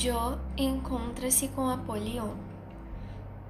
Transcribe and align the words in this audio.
Joe 0.00 0.38
encontra-se 0.56 1.48
com 1.48 1.68
Apolion. 1.68 2.30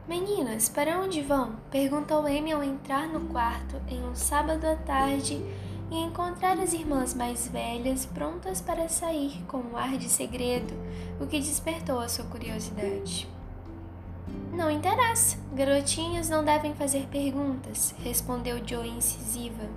Meninas, 0.09 0.69
para 0.69 0.99
onde 0.99 1.23
vão? 1.23 1.55
perguntou 1.71 2.27
Amy 2.27 2.51
ao 2.51 2.61
entrar 2.61 3.07
no 3.07 3.21
quarto 3.29 3.81
em 3.87 4.03
um 4.03 4.17
sábado 4.17 4.65
à 4.65 4.75
tarde 4.75 5.41
e 5.93 5.97
encontrar 5.97 6.59
as 6.59 6.73
irmãs 6.73 7.15
mais 7.15 7.47
velhas 7.47 8.05
prontas 8.05 8.61
para 8.61 8.89
sair 8.89 9.41
com 9.47 9.59
um 9.59 9.77
ar 9.77 9.97
de 9.97 10.09
segredo, 10.09 10.75
o 11.21 11.27
que 11.29 11.39
despertou 11.39 12.01
a 12.01 12.09
sua 12.09 12.25
curiosidade. 12.25 13.29
Não 14.53 14.69
interessa, 14.69 15.39
garotinhas 15.55 16.29
não 16.29 16.45
devem 16.45 16.75
fazer 16.75 17.07
perguntas, 17.13 17.95
respondeu 18.03 18.61
Joe 18.67 18.89
incisiva. 18.89 19.69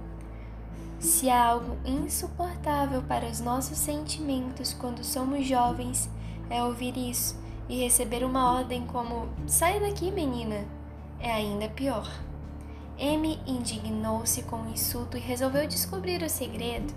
Se 0.98 1.29
há 1.29 1.49
algo 1.49 1.77
insuportável 1.85 3.03
para 3.03 3.27
os 3.27 3.40
nossos 3.40 3.77
sentimentos 3.77 4.73
quando 4.73 5.03
somos 5.03 5.45
jovens, 5.45 6.09
é 6.53 6.63
ouvir 6.63 6.95
isso 6.95 7.35
e 7.67 7.84
receber 7.84 8.23
uma 8.23 8.53
ordem 8.53 8.85
como: 8.85 9.27
sai 9.48 9.80
daqui, 9.80 10.12
menina, 10.12 10.63
é 11.20 11.31
ainda 11.31 11.67
pior. 11.67 12.07
Amy 12.99 13.39
indignou-se 13.48 14.43
com 14.43 14.57
o 14.57 14.70
insulto 14.70 15.17
e 15.17 15.20
resolveu 15.20 15.67
descobrir 15.67 16.21
o 16.21 16.29
segredo. 16.29 16.93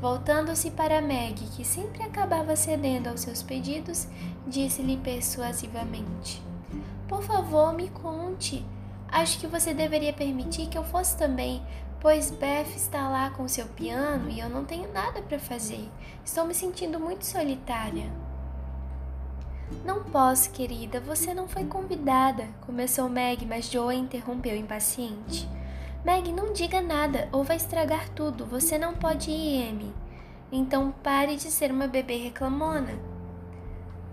Voltando-se 0.00 0.70
para 0.70 1.00
Meg, 1.00 1.34
que 1.56 1.64
sempre 1.64 2.02
acabava 2.02 2.56
cedendo 2.56 3.08
aos 3.08 3.20
seus 3.20 3.42
pedidos, 3.42 4.06
disse-lhe 4.46 4.96
persuasivamente: 4.96 6.40
Por 7.08 7.22
favor, 7.22 7.72
me 7.72 7.88
conte. 7.88 8.64
Acho 9.08 9.38
que 9.38 9.46
você 9.46 9.74
deveria 9.74 10.12
permitir 10.12 10.68
que 10.68 10.78
eu 10.78 10.84
fosse 10.84 11.16
também, 11.18 11.60
pois 12.00 12.30
Beth 12.30 12.74
está 12.74 13.08
lá 13.08 13.30
com 13.30 13.46
seu 13.46 13.66
piano 13.66 14.30
e 14.30 14.40
eu 14.40 14.48
não 14.48 14.64
tenho 14.64 14.90
nada 14.92 15.20
para 15.20 15.38
fazer. 15.38 15.88
Estou 16.24 16.46
me 16.46 16.54
sentindo 16.54 16.98
muito 16.98 17.26
solitária. 17.26 18.10
Não 19.84 20.04
posso, 20.04 20.50
querida, 20.50 21.00
você 21.00 21.34
não 21.34 21.48
foi 21.48 21.64
convidada, 21.64 22.48
começou 22.66 23.08
Meg, 23.08 23.44
mas 23.46 23.70
Joe 23.70 23.96
interrompeu 23.96 24.56
impaciente. 24.56 25.48
Meg, 26.04 26.32
não 26.32 26.52
diga 26.52 26.80
nada 26.80 27.28
ou 27.32 27.44
vai 27.44 27.56
estragar 27.56 28.08
tudo. 28.10 28.44
Você 28.46 28.76
não 28.76 28.94
pode 28.94 29.30
ir, 29.30 29.68
Amy. 29.68 29.94
Então 30.50 30.92
pare 31.02 31.36
de 31.36 31.50
ser 31.50 31.70
uma 31.70 31.86
bebê 31.86 32.16
reclamona. 32.16 32.98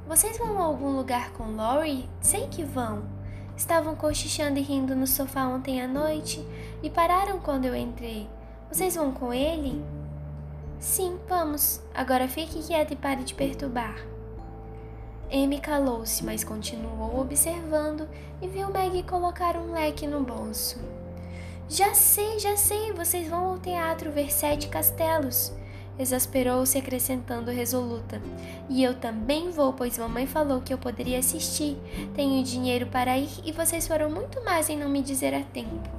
Vocês 0.08 0.38
vão 0.38 0.58
a 0.58 0.64
algum 0.64 0.96
lugar 0.96 1.32
com 1.34 1.56
Laurie? 1.56 2.10
Sei 2.22 2.48
que 2.48 2.64
vão. 2.64 3.04
Estavam 3.56 3.96
cochichando 3.96 4.58
e 4.58 4.62
rindo 4.62 4.96
no 4.96 5.06
sofá 5.06 5.48
ontem 5.48 5.82
à 5.82 5.88
noite 5.88 6.44
e 6.82 6.90
pararam 6.90 7.40
quando 7.40 7.66
eu 7.66 7.76
entrei. 7.76 8.30
Vocês 8.72 8.96
vão 8.96 9.12
com 9.12 9.34
ele? 9.34 9.84
Sim, 10.80 11.20
vamos. 11.28 11.82
Agora 11.94 12.28
fique 12.28 12.64
quieta 12.64 12.94
e 12.94 12.96
pare 12.96 13.23
de 13.23 13.34
perturbar. 13.34 13.96
Amy 15.32 15.60
calou-se, 15.60 16.26
mas 16.26 16.44
continuou 16.44 17.20
observando 17.20 18.08
e 18.42 18.48
viu 18.48 18.72
Maggie 18.72 19.04
colocar 19.04 19.56
um 19.56 19.74
leque 19.74 20.08
no 20.08 20.22
bolso. 20.22 20.80
Já 21.68 21.94
sei, 21.94 22.40
já 22.40 22.58
sei, 22.58 22.92
vocês 22.94 23.28
vão 23.28 23.46
ao 23.46 23.60
teatro 23.60 24.12
ver 24.12 24.32
sete 24.32 24.68
castelos. 24.70 25.54
Exasperou-se, 26.00 26.78
acrescentando 26.78 27.52
resoluta. 27.52 28.20
E 28.70 28.84
eu 28.84 28.96
também 28.96 29.52
vou, 29.52 29.74
pois 29.74 29.98
mamãe 30.00 30.26
falou 30.26 30.62
que 30.62 30.74
eu 30.74 30.78
poderia 30.80 31.20
assistir. 31.20 31.78
Tenho 32.16 32.44
dinheiro 32.44 32.88
para 32.88 33.18
ir 33.18 33.30
e 33.46 33.52
vocês 33.52 33.86
foram 33.86 34.10
muito 34.10 34.44
mais 34.44 34.68
em 34.68 34.78
não 34.78 34.90
me 34.90 35.04
dizer 35.04 35.34
a 35.36 35.44
tempo. 35.44 35.90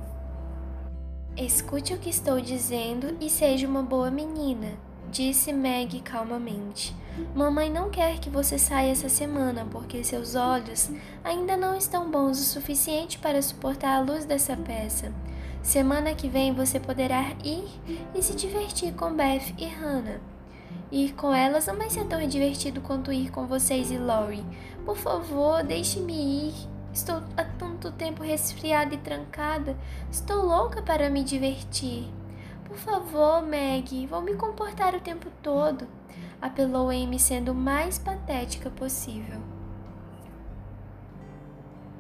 Escute 1.37 1.95
o 1.95 1.99
que 1.99 2.11
estou 2.11 2.41
dizendo 2.41 3.17
e 3.21 3.31
seja 3.31 3.69
uma 3.69 3.83
boa 3.83 4.11
menina, 4.11 4.69
disse 5.11 5.53
Meg 5.53 6.01
calmamente. 6.01 6.95
Mamãe 7.35 7.69
não 7.69 7.91
quer 7.91 8.19
que 8.19 8.31
você 8.31 8.59
saia 8.59 8.93
essa 8.93 9.09
semana 9.09 9.67
porque 9.71 10.03
seus 10.05 10.35
olhos 10.35 10.91
ainda 11.25 11.57
não 11.57 11.77
estão 11.77 12.11
bons 12.11 12.41
o 12.41 12.45
suficiente 12.45 13.19
para 13.19 13.43
suportar 13.43 13.97
a 13.97 14.01
luz 14.01 14.25
dessa 14.25 14.57
peça. 14.57 15.13
Semana 15.63 16.15
que 16.15 16.29
vem 16.29 16.55
você 16.55 16.81
poderá 16.81 17.33
ir 17.45 17.69
e 18.15 18.23
se 18.23 18.35
divertir 18.35 18.95
com 18.95 19.13
Beth 19.15 19.53
e 19.59 19.67
Hannah. 19.67 20.21
Ir 20.91 21.15
com 21.15 21.35
elas 21.35 21.67
não 21.67 21.77
vai 21.77 21.91
ser 21.91 22.05
tão 22.07 22.27
divertido 22.27 22.81
quanto 22.81 23.13
ir 23.13 23.31
com 23.31 23.47
vocês 23.47 23.91
e 23.91 23.99
Lori. 23.99 24.45
Por 24.85 24.97
favor, 24.97 25.63
deixe-me 25.63 26.49
ir. 26.49 26.55
Estou 26.93 27.23
há 27.37 27.45
tanto 27.45 27.93
tempo 27.93 28.23
resfriada 28.23 28.95
e 28.95 28.99
trancada. 28.99 29.77
Estou 30.11 30.45
louca 30.45 30.83
para 30.83 31.09
me 31.11 31.23
divertir. 31.23 32.09
Por 32.71 32.79
favor, 32.79 33.43
Meg, 33.43 34.07
vou 34.07 34.23
me 34.23 34.37
comportar 34.37 34.95
o 34.95 35.01
tempo 35.01 35.27
todo. 35.43 35.89
Apelou 36.41 36.89
Amy 36.89 37.19
sendo 37.19 37.51
o 37.51 37.55
mais 37.55 37.99
patética 37.99 38.71
possível. 38.71 39.41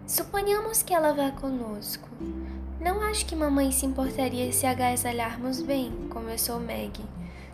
Suponhamos 0.06 0.80
que 0.80 0.94
ela 0.94 1.12
vá 1.12 1.32
conosco. 1.32 2.08
Não 2.80 3.02
acho 3.02 3.26
que 3.26 3.34
mamãe 3.34 3.72
se 3.72 3.84
importaria 3.84 4.52
se 4.52 4.64
agasalharmos 4.64 5.60
bem, 5.60 5.90
começou 6.08 6.60
Maggie. 6.60 7.04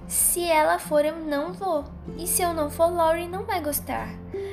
Se 0.07 0.45
ela 0.45 0.79
for, 0.79 1.03
eu 1.03 1.17
não 1.17 1.55
vou. 1.55 1.87
E 2.19 2.27
se 2.27 2.43
eu 2.43 2.53
não 2.53 2.71
for, 2.71 2.93
Laurie 2.93 3.27
não 3.27 3.45
vai 3.45 3.63
gostar. 3.63 4.11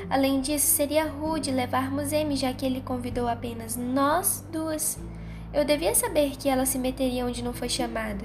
Além 0.10 0.40
disso, 0.40 0.68
seria 0.68 1.06
rude 1.06 1.52
levarmos 1.52 2.14
Amy, 2.14 2.38
já 2.38 2.54
que 2.54 2.66
ele 2.66 2.80
convidou 2.80 3.28
apenas 3.28 3.76
nós 3.76 4.48
duas. 4.50 4.98
Eu 5.54 5.66
devia 5.66 5.94
saber 5.94 6.38
que 6.38 6.48
ela 6.48 6.66
se 6.66 6.80
meteria 6.80 7.26
onde 7.26 7.44
não 7.44 7.54
foi 7.54 7.68
chamada. 7.68 8.24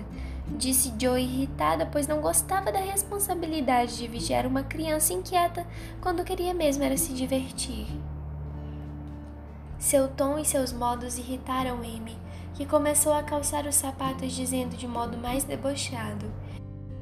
Disse 0.57 0.93
Joe 0.99 1.23
irritada, 1.23 1.87
pois 1.87 2.07
não 2.07 2.21
gostava 2.21 2.73
da 2.73 2.81
responsabilidade 2.81 3.97
de 3.97 4.09
vigiar 4.09 4.47
uma 4.47 4.63
criança 4.63 5.13
inquieta 5.13 5.67
quando 6.01 6.25
queria 6.25 6.55
mesmo 6.55 6.83
era 6.83 6.97
se 6.97 7.13
divertir. 7.13 7.87
Seu 9.79 10.09
tom 10.09 10.39
e 10.39 10.45
seus 10.45 10.73
modos 10.73 11.19
irritaram 11.19 11.77
Amy, 11.77 12.17
que 12.55 12.67
começou 12.67 13.13
a 13.13 13.23
calçar 13.23 13.67
os 13.67 13.77
sapatos 13.77 14.33
dizendo 14.33 14.77
de 14.77 14.89
modo 14.89 15.17
mais 15.17 15.45
debochado: 15.45 16.27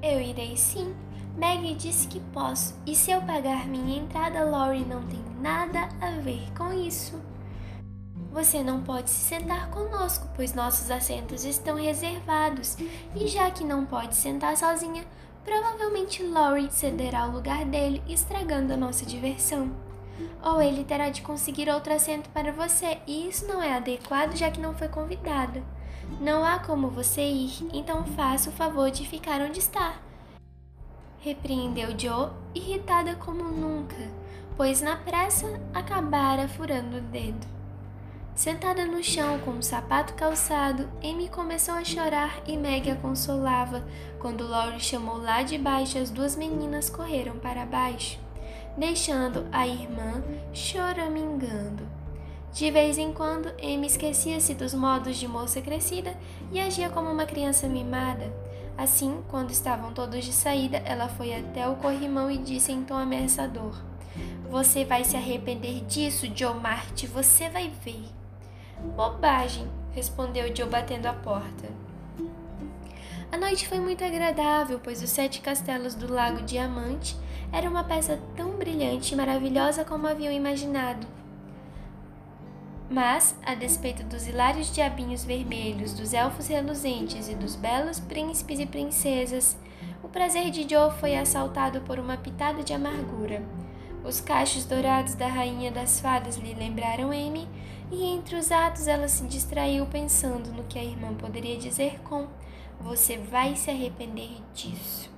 Eu 0.02 0.20
irei 0.20 0.56
sim. 0.56 0.94
Maggie 1.38 1.74
disse 1.74 2.08
que 2.08 2.18
posso, 2.32 2.74
e 2.86 2.94
se 2.94 3.10
eu 3.10 3.20
pagar 3.20 3.66
minha 3.66 3.98
entrada, 3.98 4.42
Laurie 4.42 4.86
não 4.86 5.02
tem 5.02 5.22
nada 5.38 5.86
a 6.00 6.12
ver 6.22 6.50
com 6.56 6.72
isso. 6.72 7.20
Você 8.36 8.62
não 8.62 8.82
pode 8.82 9.08
se 9.08 9.30
sentar 9.30 9.70
conosco, 9.70 10.28
pois 10.36 10.52
nossos 10.52 10.90
assentos 10.90 11.42
estão 11.42 11.76
reservados, 11.76 12.76
e 13.14 13.26
já 13.26 13.50
que 13.50 13.64
não 13.64 13.86
pode 13.86 14.14
sentar 14.14 14.54
sozinha, 14.58 15.06
provavelmente 15.42 16.22
Laurie 16.22 16.70
cederá 16.70 17.26
o 17.26 17.32
lugar 17.32 17.64
dele, 17.64 18.02
estragando 18.06 18.74
a 18.74 18.76
nossa 18.76 19.06
diversão 19.06 19.72
ou 20.42 20.60
ele 20.60 20.84
terá 20.84 21.08
de 21.08 21.22
conseguir 21.22 21.70
outro 21.70 21.94
assento 21.94 22.28
para 22.28 22.52
você, 22.52 22.98
e 23.06 23.26
isso 23.26 23.46
não 23.46 23.62
é 23.62 23.74
adequado 23.74 24.36
já 24.36 24.50
que 24.50 24.60
não 24.60 24.74
foi 24.74 24.88
convidada. 24.88 25.62
Não 26.20 26.44
há 26.44 26.58
como 26.58 26.90
você 26.90 27.22
ir, 27.22 27.66
então 27.72 28.04
faça 28.04 28.50
o 28.50 28.52
favor 28.52 28.90
de 28.90 29.08
ficar 29.08 29.40
onde 29.40 29.60
está. 29.60 29.94
Repreendeu 31.20 31.98
Joe, 31.98 32.30
irritada 32.54 33.14
como 33.16 33.44
nunca, 33.44 33.96
pois 34.58 34.82
na 34.82 34.96
pressa 34.96 35.60
acabara 35.74 36.46
furando 36.48 36.98
o 36.98 37.00
dedo. 37.00 37.55
Sentada 38.36 38.84
no 38.84 39.02
chão 39.02 39.40
com 39.40 39.50
o 39.50 39.56
um 39.56 39.62
sapato 39.62 40.14
calçado, 40.14 40.88
Amy 41.02 41.28
começou 41.28 41.74
a 41.74 41.82
chorar 41.84 42.40
e 42.46 42.56
Meg 42.56 42.88
a 42.90 42.94
consolava. 42.94 43.82
Quando 44.20 44.46
Laurie 44.46 44.78
chamou 44.78 45.16
lá 45.16 45.42
de 45.42 45.58
baixo, 45.58 45.98
as 45.98 46.10
duas 46.10 46.36
meninas 46.36 46.88
correram 46.88 47.36
para 47.38 47.66
baixo 47.66 48.24
deixando 48.76 49.46
a 49.50 49.66
irmã 49.66 50.22
choramingando. 50.52 51.86
De 52.52 52.70
vez 52.70 52.96
em 52.96 53.12
quando, 53.12 53.48
Amy 53.62 53.86
esquecia-se 53.86 54.54
dos 54.54 54.72
modos 54.72 55.16
de 55.16 55.28
moça 55.28 55.60
crescida 55.60 56.16
e 56.52 56.60
agia 56.60 56.88
como 56.88 57.10
uma 57.10 57.26
criança 57.26 57.68
mimada. 57.68 58.32
Assim, 58.78 59.22
quando 59.28 59.50
estavam 59.50 59.92
todos 59.92 60.24
de 60.24 60.32
saída, 60.32 60.78
ela 60.78 61.08
foi 61.08 61.34
até 61.34 61.66
o 61.68 61.76
corrimão 61.76 62.30
e 62.30 62.38
disse 62.38 62.72
em 62.72 62.82
tom 62.82 62.96
ameaçador: 62.96 63.74
Você 64.50 64.84
vai 64.84 65.04
se 65.04 65.16
arrepender 65.16 65.84
disso, 65.84 66.26
Joe 66.34 66.54
Marte, 66.54 67.06
você 67.06 67.48
vai 67.48 67.70
ver. 67.84 68.04
Bobagem, 68.86 69.68
respondeu 69.92 70.54
Joe 70.54 70.68
batendo 70.68 71.06
a 71.06 71.12
porta. 71.12 71.68
A 73.30 73.36
noite 73.36 73.66
foi 73.66 73.80
muito 73.80 74.04
agradável, 74.04 74.80
pois 74.82 75.02
os 75.02 75.10
sete 75.10 75.40
castelos 75.40 75.94
do 75.94 76.12
Lago 76.12 76.42
Diamante 76.42 77.16
era 77.52 77.68
uma 77.68 77.84
peça 77.84 78.18
tão 78.36 78.50
brilhante 78.52 79.14
e 79.14 79.16
maravilhosa 79.16 79.84
como 79.84 80.06
haviam 80.06 80.32
imaginado. 80.32 81.06
Mas, 82.88 83.36
a 83.44 83.54
despeito 83.54 84.04
dos 84.04 84.28
hilários 84.28 84.72
diabinhos 84.72 85.24
vermelhos, 85.24 85.92
dos 85.92 86.12
elfos 86.12 86.46
reluzentes 86.46 87.28
e 87.28 87.34
dos 87.34 87.56
belos 87.56 87.98
príncipes 87.98 88.60
e 88.60 88.66
princesas, 88.66 89.56
o 90.02 90.08
prazer 90.08 90.50
de 90.50 90.68
Joe 90.68 90.92
foi 90.92 91.16
assaltado 91.16 91.80
por 91.80 91.98
uma 91.98 92.16
pitada 92.16 92.62
de 92.62 92.72
amargura. 92.72 93.42
Os 94.04 94.20
cachos 94.20 94.64
dourados 94.64 95.14
da 95.16 95.26
rainha 95.26 95.72
das 95.72 95.98
fadas 95.98 96.36
lhe 96.36 96.54
lembraram 96.54 97.10
Amy, 97.10 97.48
e 97.90 98.04
entre 98.04 98.36
os 98.36 98.50
atos 98.50 98.88
ela 98.88 99.08
se 99.08 99.24
distraiu 99.24 99.86
pensando 99.86 100.52
no 100.52 100.64
que 100.64 100.78
a 100.78 100.84
irmã 100.84 101.14
poderia 101.14 101.56
dizer 101.56 102.00
com: 102.02 102.26
Você 102.80 103.16
vai 103.16 103.56
se 103.56 103.70
arrepender 103.70 104.42
disso. 104.52 105.10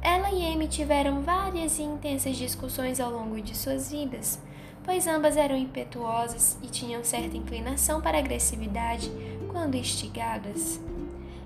Ela 0.00 0.32
e 0.32 0.52
Amy 0.52 0.66
tiveram 0.66 1.22
várias 1.22 1.78
e 1.78 1.82
intensas 1.82 2.36
discussões 2.36 2.98
ao 2.98 3.10
longo 3.10 3.40
de 3.40 3.56
suas 3.56 3.90
vidas, 3.90 4.38
pois 4.84 5.06
ambas 5.06 5.36
eram 5.36 5.56
impetuosas 5.56 6.58
e 6.60 6.66
tinham 6.66 7.04
certa 7.04 7.36
inclinação 7.36 8.00
para 8.00 8.18
agressividade 8.18 9.10
quando 9.48 9.76
instigadas. 9.76 10.80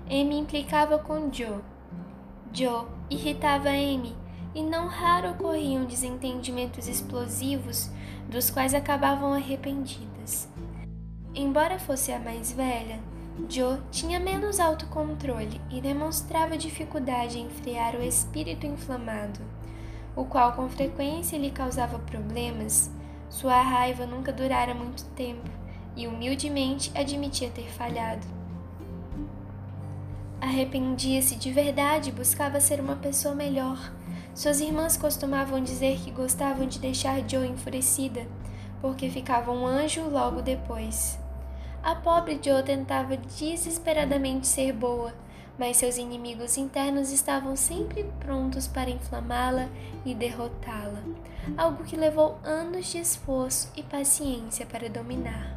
Amy 0.09 0.39
implicava 0.39 0.97
com 0.97 1.31
Joe. 1.31 1.59
Joe 2.51 2.87
irritava 3.09 3.69
Amy 3.69 4.15
e 4.55 4.63
não 4.63 4.87
raro 4.87 5.31
ocorriam 5.31 5.85
desentendimentos 5.85 6.87
explosivos 6.87 7.91
dos 8.27 8.49
quais 8.49 8.73
acabavam 8.73 9.33
arrependidas. 9.33 10.16
Embora 11.33 11.77
fosse 11.77 12.11
a 12.11 12.19
mais 12.19 12.51
velha, 12.51 12.99
Jo 13.47 13.77
tinha 13.91 14.19
menos 14.19 14.59
autocontrole 14.59 15.61
e 15.69 15.79
demonstrava 15.79 16.57
dificuldade 16.57 17.39
em 17.39 17.49
frear 17.49 17.95
o 17.95 18.01
espírito 18.01 18.65
inflamado, 18.65 19.39
o 20.15 20.25
qual 20.25 20.53
com 20.53 20.67
frequência 20.67 21.37
lhe 21.37 21.51
causava 21.51 21.99
problemas. 21.99 22.89
Sua 23.29 23.61
raiva 23.61 24.07
nunca 24.07 24.33
durara 24.33 24.73
muito 24.73 25.05
tempo 25.15 25.49
e 25.95 26.07
humildemente 26.07 26.91
admitia 26.95 27.51
ter 27.51 27.69
falhado. 27.69 28.25
Arrependia-se 30.41 31.35
de 31.35 31.51
verdade 31.51 32.09
e 32.09 32.13
buscava 32.13 32.59
ser 32.59 32.79
uma 32.79 32.95
pessoa 32.95 33.35
melhor. 33.35 33.91
Suas 34.33 34.59
irmãs 34.61 34.95
costumavam 34.95 35.61
dizer 35.61 35.99
que 35.99 36.11
gostavam 36.11 36.67
de 36.67 36.79
deixar 36.79 37.27
Joe 37.27 37.47
enfurecida, 37.47 38.25
porque 38.81 39.09
ficava 39.09 39.51
um 39.51 39.65
anjo 39.65 40.09
logo 40.09 40.41
depois. 40.41 41.19
A 41.83 41.95
pobre 41.95 42.39
Jo 42.43 42.61
tentava 42.63 43.15
desesperadamente 43.15 44.47
ser 44.47 44.73
boa, 44.73 45.13
mas 45.57 45.77
seus 45.77 45.97
inimigos 45.97 46.57
internos 46.57 47.11
estavam 47.11 47.55
sempre 47.55 48.03
prontos 48.19 48.67
para 48.67 48.89
inflamá-la 48.89 49.69
e 50.05 50.13
derrotá-la, 50.13 51.01
algo 51.57 51.83
que 51.83 51.95
levou 51.95 52.37
anos 52.43 52.91
de 52.91 52.99
esforço 52.99 53.71
e 53.75 53.81
paciência 53.81 54.65
para 54.65 54.89
dominar. 54.89 55.55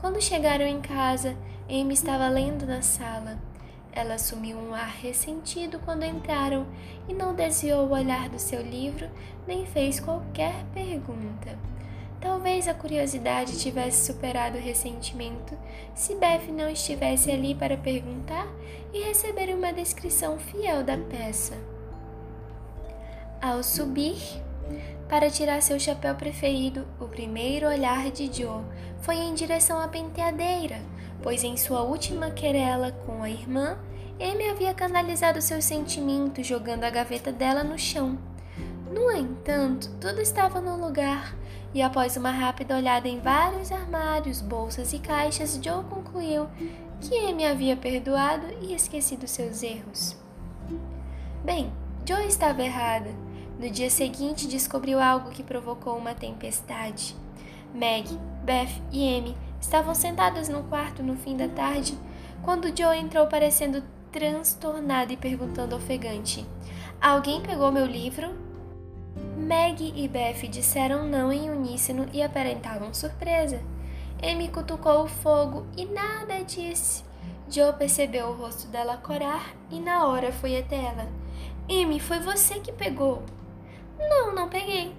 Quando 0.00 0.20
chegaram 0.20 0.64
em 0.64 0.80
casa, 0.80 1.36
Amy 1.68 1.94
estava 1.94 2.28
lendo 2.28 2.66
na 2.66 2.82
sala. 2.82 3.38
Ela 3.92 4.14
assumiu 4.14 4.56
um 4.56 4.74
ar 4.74 4.88
ressentido 4.88 5.78
quando 5.84 6.04
entraram 6.04 6.66
e 7.06 7.12
não 7.12 7.34
desviou 7.34 7.86
o 7.86 7.92
olhar 7.92 8.28
do 8.28 8.38
seu 8.38 8.62
livro 8.62 9.08
nem 9.46 9.66
fez 9.66 10.00
qualquer 10.00 10.64
pergunta. 10.72 11.71
Talvez 12.22 12.68
a 12.68 12.74
curiosidade 12.74 13.58
tivesse 13.58 14.06
superado 14.06 14.56
o 14.56 14.60
ressentimento 14.60 15.58
se 15.92 16.14
Beth 16.14 16.52
não 16.52 16.70
estivesse 16.70 17.32
ali 17.32 17.52
para 17.52 17.76
perguntar 17.76 18.46
e 18.94 19.02
receber 19.02 19.52
uma 19.52 19.72
descrição 19.72 20.38
fiel 20.38 20.84
da 20.84 20.96
peça. 20.96 21.54
Ao 23.40 23.60
subir 23.60 24.22
para 25.08 25.28
tirar 25.28 25.60
seu 25.62 25.80
chapéu 25.80 26.14
preferido, 26.14 26.86
o 27.00 27.08
primeiro 27.08 27.66
olhar 27.66 28.08
de 28.12 28.32
Joe 28.32 28.62
foi 29.00 29.16
em 29.16 29.34
direção 29.34 29.80
à 29.80 29.88
penteadeira, 29.88 30.80
pois 31.20 31.42
em 31.42 31.56
sua 31.56 31.82
última 31.82 32.30
querela 32.30 32.92
com 33.04 33.24
a 33.24 33.28
irmã, 33.28 33.76
Amy 34.20 34.48
havia 34.48 34.72
canalizado 34.72 35.42
seus 35.42 35.64
sentimentos 35.64 36.46
jogando 36.46 36.84
a 36.84 36.90
gaveta 36.90 37.32
dela 37.32 37.64
no 37.64 37.76
chão. 37.76 38.16
No 38.88 39.10
entanto, 39.10 39.90
tudo 40.00 40.20
estava 40.20 40.60
no 40.60 40.76
lugar 40.76 41.34
e 41.74 41.80
após 41.80 42.16
uma 42.16 42.30
rápida 42.30 42.76
olhada 42.76 43.08
em 43.08 43.20
vários 43.20 43.72
armários, 43.72 44.40
bolsas 44.40 44.92
e 44.92 44.98
caixas, 44.98 45.58
Joe 45.62 45.84
concluiu 45.84 46.46
que 47.00 47.16
Amy 47.18 47.44
havia 47.44 47.76
perdoado 47.76 48.46
e 48.60 48.74
esquecido 48.74 49.26
seus 49.26 49.62
erros. 49.62 50.16
Bem, 51.44 51.72
Joe 52.06 52.26
estava 52.26 52.62
errada. 52.62 53.10
No 53.58 53.70
dia 53.70 53.90
seguinte, 53.90 54.46
descobriu 54.46 55.00
algo 55.00 55.30
que 55.30 55.42
provocou 55.42 55.96
uma 55.96 56.14
tempestade. 56.14 57.16
Meg, 57.74 58.06
Beth 58.44 58.82
e 58.90 59.16
Amy 59.16 59.36
estavam 59.60 59.94
sentadas 59.94 60.48
no 60.48 60.64
quarto 60.64 61.02
no 61.02 61.16
fim 61.16 61.36
da 61.36 61.48
tarde 61.48 61.96
quando 62.42 62.76
Joe 62.76 62.98
entrou 62.98 63.26
parecendo 63.26 63.82
transtornada 64.10 65.12
e 65.12 65.16
perguntando 65.16 65.74
ofegante: 65.74 66.44
Alguém 67.00 67.40
pegou 67.40 67.72
meu 67.72 67.86
livro? 67.86 68.51
Meg 69.52 69.92
e 69.94 70.08
Beth 70.08 70.48
disseram 70.48 71.06
não 71.06 71.30
em 71.30 71.50
uníssono 71.50 72.08
e 72.10 72.22
aparentavam 72.22 72.94
surpresa. 72.94 73.60
Amy 74.22 74.48
cutucou 74.48 75.02
o 75.02 75.06
fogo 75.06 75.66
e 75.76 75.84
nada 75.84 76.42
disse. 76.42 77.04
Joe 77.50 77.74
percebeu 77.74 78.28
o 78.28 78.34
rosto 78.34 78.66
dela 78.68 78.96
corar 78.96 79.54
e 79.70 79.78
na 79.78 80.06
hora 80.06 80.32
foi 80.32 80.56
até 80.56 80.76
ela. 80.76 81.06
Amy, 81.68 82.00
foi 82.00 82.18
você 82.20 82.60
que 82.60 82.72
pegou? 82.72 83.24
Não, 83.98 84.34
não 84.34 84.48
peguei. 84.48 84.94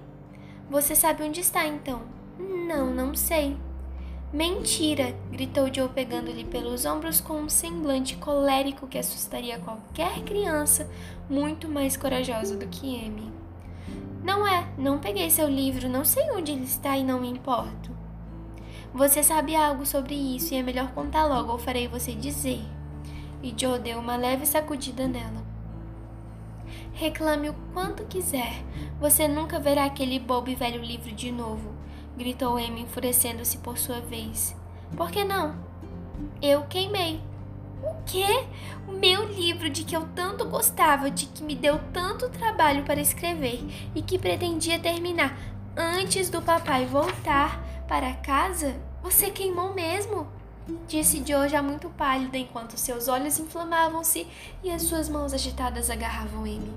Você 0.70 0.94
sabe 0.94 1.24
onde 1.24 1.40
está 1.40 1.66
então? 1.66 2.02
Não, 2.38 2.94
não 2.94 3.12
sei. 3.12 3.56
Mentira! 4.32 5.16
gritou 5.32 5.66
Joe 5.74 5.88
pegando-lhe 5.88 6.44
pelos 6.44 6.84
ombros 6.84 7.20
com 7.20 7.40
um 7.40 7.48
semblante 7.48 8.14
colérico 8.18 8.86
que 8.86 8.98
assustaria 8.98 9.58
qualquer 9.58 10.22
criança 10.22 10.88
muito 11.28 11.68
mais 11.68 11.96
corajosa 11.96 12.56
do 12.56 12.68
que 12.68 13.04
Amy. 13.04 13.43
Não 14.24 14.48
é, 14.48 14.66
não 14.78 14.98
peguei 14.98 15.28
seu 15.28 15.46
livro, 15.46 15.86
não 15.86 16.02
sei 16.02 16.30
onde 16.30 16.50
ele 16.50 16.64
está 16.64 16.96
e 16.96 17.04
não 17.04 17.20
me 17.20 17.28
importo. 17.28 17.90
Você 18.94 19.22
sabe 19.22 19.54
algo 19.54 19.84
sobre 19.84 20.14
isso 20.14 20.54
e 20.54 20.56
é 20.56 20.62
melhor 20.62 20.92
contar 20.92 21.26
logo 21.26 21.52
ou 21.52 21.58
farei 21.58 21.86
você 21.86 22.12
dizer. 22.12 22.62
E 23.42 23.54
Joe 23.54 23.78
deu 23.78 23.98
uma 23.98 24.16
leve 24.16 24.46
sacudida 24.46 25.06
nela. 25.06 25.44
Reclame 26.94 27.50
o 27.50 27.54
quanto 27.74 28.06
quiser, 28.06 28.64
você 28.98 29.28
nunca 29.28 29.60
verá 29.60 29.84
aquele 29.84 30.18
bobo 30.18 30.48
e 30.48 30.54
velho 30.54 30.80
livro 30.80 31.12
de 31.12 31.30
novo, 31.30 31.74
gritou 32.16 32.56
Amy, 32.56 32.82
enfurecendo-se 32.82 33.58
por 33.58 33.76
sua 33.76 34.00
vez. 34.00 34.56
Por 34.96 35.10
que 35.10 35.22
não? 35.22 35.54
Eu 36.40 36.62
queimei. 36.62 37.20
Quê? 38.06 38.44
O 38.86 38.92
meu 38.92 39.24
livro 39.26 39.70
de 39.70 39.84
que 39.84 39.96
eu 39.96 40.06
tanto 40.14 40.44
gostava, 40.44 41.10
de 41.10 41.26
que 41.26 41.42
me 41.42 41.54
deu 41.54 41.80
tanto 41.92 42.28
trabalho 42.28 42.84
para 42.84 43.00
escrever 43.00 43.64
e 43.94 44.02
que 44.02 44.18
pretendia 44.18 44.78
terminar 44.78 45.36
antes 45.76 46.28
do 46.28 46.42
papai 46.42 46.86
voltar 46.86 47.62
para 47.88 48.12
casa? 48.14 48.74
Você 49.02 49.30
queimou 49.30 49.74
mesmo? 49.74 50.26
Disse 50.88 51.22
Joe 51.26 51.48
já 51.48 51.62
muito 51.62 51.90
pálida 51.90 52.38
enquanto 52.38 52.78
seus 52.78 53.08
olhos 53.08 53.38
inflamavam-se 53.38 54.26
e 54.62 54.70
as 54.70 54.82
suas 54.82 55.08
mãos 55.08 55.34
agitadas 55.34 55.90
agarravam 55.90 56.42
Amy. 56.42 56.72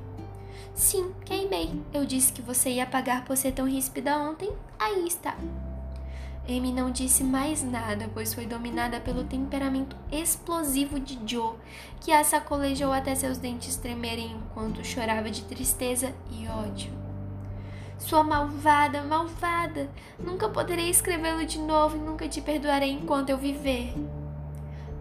Sim, 0.75 1.13
queimei. 1.25 1.72
Eu 1.93 2.05
disse 2.05 2.31
que 2.31 2.41
você 2.41 2.69
ia 2.69 2.86
pagar 2.86 3.25
por 3.25 3.36
ser 3.36 3.51
tão 3.51 3.65
ríspida 3.65 4.17
ontem. 4.17 4.51
Aí 4.77 5.07
está. 5.07 5.36
Amy 6.48 6.72
não 6.72 6.89
disse 6.89 7.25
mais 7.25 7.62
nada, 7.62 8.10
pois 8.13 8.34
foi 8.34 8.46
dominada 8.46 9.01
pelo 9.01 9.25
temperamento 9.25 9.98
explosivo 10.10 10.98
de 10.98 11.20
Joe, 11.25 11.56
que 12.00 12.13
a 12.13 12.24
sacolejou 12.24 12.94
até 12.94 13.13
seus 13.16 13.38
dentes 13.38 13.75
tremerem 13.75 14.32
enquanto 14.32 14.86
chorava 14.86 15.30
de 15.30 15.44
tristeza 15.44 16.16
e 16.32 16.48
ódio. 16.48 16.89
Sua 18.00 18.24
malvada, 18.24 19.04
malvada! 19.04 19.89
Nunca 20.18 20.48
poderei 20.48 20.89
escrevê-lo 20.89 21.46
de 21.46 21.60
novo 21.60 21.98
e 21.98 22.00
nunca 22.00 22.30
te 22.30 22.39
perdoarei 22.39 22.92
enquanto 22.92 23.30
eu 23.30 23.38
viver. 23.38 23.94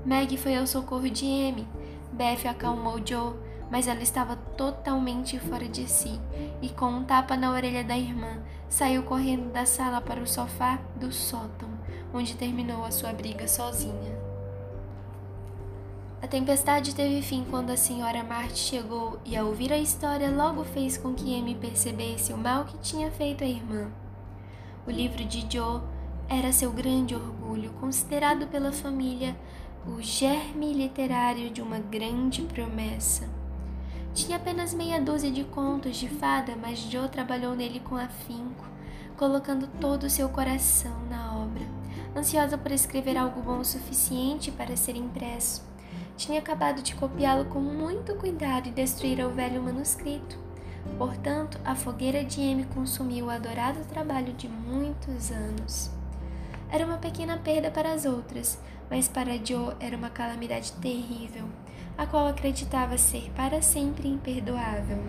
Meg 0.05 0.37
foi 0.37 0.57
ao 0.57 0.67
socorro 0.67 1.09
de 1.09 1.25
Amy. 1.25 1.69
Beth 2.13 2.49
acalmou 2.49 3.01
Joe, 3.05 3.35
mas 3.71 3.89
ela 3.89 4.03
estava 4.03 4.37
totalmente 4.37 5.39
fora 5.39 5.69
de 5.69 5.89
si 5.89 6.21
e, 6.63 6.69
com 6.69 6.87
um 6.87 7.05
tapa 7.05 7.37
na 7.37 7.51
orelha 7.51 7.83
da 7.83 7.97
irmã, 7.97 8.39
saiu 8.69 9.03
correndo 9.03 9.53
da 9.53 9.67
sala 9.67 10.01
para 10.01 10.21
o 10.21 10.27
sofá 10.27 10.79
do 10.97 11.13
sótão, 11.13 11.69
onde 12.13 12.35
terminou 12.35 12.85
a 12.85 12.91
sua 12.91 13.13
briga 13.13 13.49
sozinha. 13.49 14.17
A 16.23 16.27
tempestade 16.27 16.95
teve 16.95 17.23
fim 17.23 17.45
quando 17.49 17.71
a 17.71 17.77
senhora 17.77 18.25
Marty 18.25 18.59
chegou 18.59 19.21
e, 19.25 19.37
ao 19.37 19.47
ouvir 19.47 19.73
a 19.73 19.79
história, 19.79 20.31
logo 20.31 20.65
fez 20.65 20.97
com 20.97 21.15
que 21.15 21.39
Amy 21.39 21.55
percebesse 21.55 22.33
o 22.33 22.39
mal 22.39 22.65
que 22.65 22.79
tinha 22.79 23.11
feito 23.11 23.45
a 23.45 23.47
irmã. 23.47 23.91
O 24.87 24.91
livro 24.91 25.25
de 25.25 25.47
Joe 25.49 25.83
era 26.29 26.53
seu 26.53 26.73
grande 26.73 27.15
orgulho, 27.15 27.71
considerado 27.75 28.47
pela 28.49 28.73
família 28.73 29.37
o 29.87 30.03
germe 30.03 30.73
literário 30.73 31.51
de 31.51 31.63
uma 31.63 31.79
grande 31.79 32.43
promessa. 32.43 33.36
Tinha 34.17 34.39
apenas 34.39 34.73
meia 34.73 34.99
dúzia 34.99 35.31
de 35.31 35.45
contos 35.45 35.99
de 35.99 36.09
fada, 36.09 36.57
mas 36.57 36.79
Joe 36.79 37.07
trabalhou 37.07 37.55
nele 37.55 37.81
com 37.81 37.97
afinco, 37.97 38.65
colocando 39.15 39.69
todo 39.79 40.05
o 40.05 40.11
seu 40.11 40.27
coração 40.31 40.99
na 41.11 41.37
obra, 41.37 41.63
ansiosa 42.17 42.57
por 42.57 42.73
escrever 42.73 43.19
algo 43.19 43.43
bom 43.43 43.59
o 43.59 43.65
suficiente 43.65 44.51
para 44.51 44.75
ser 44.75 44.97
impresso. 44.97 45.63
Tinha 46.17 46.39
acabado 46.39 46.81
de 46.81 46.95
copiá-lo 46.95 47.45
com 47.45 47.61
muito 47.61 48.15
cuidado 48.15 48.71
e 48.71 48.73
destruir 48.73 49.21
o 49.21 49.29
velho 49.29 49.63
manuscrito. 49.63 50.39
Portanto, 50.97 51.61
a 51.63 51.75
fogueira 51.75 52.25
de 52.25 52.41
M 52.41 52.65
consumiu 52.75 53.27
o 53.27 53.31
adorado 53.31 53.81
trabalho 53.85 54.33
de 54.33 54.49
muitos 54.49 55.31
anos. 55.31 55.91
Era 56.71 56.87
uma 56.87 56.97
pequena 56.97 57.37
perda 57.37 57.71
para 57.71 57.93
as 57.93 58.07
outras, 58.07 58.59
mas 58.91 59.09
para 59.09 59.37
Joe 59.45 59.77
era 59.79 59.95
uma 59.95 60.09
calamidade 60.09 60.73
terrível 60.73 61.47
a 61.97 62.07
qual 62.07 62.27
acreditava 62.27 62.99
ser 62.99 63.31
para 63.35 63.63
sempre 63.63 64.09
imperdoável. 64.09 65.03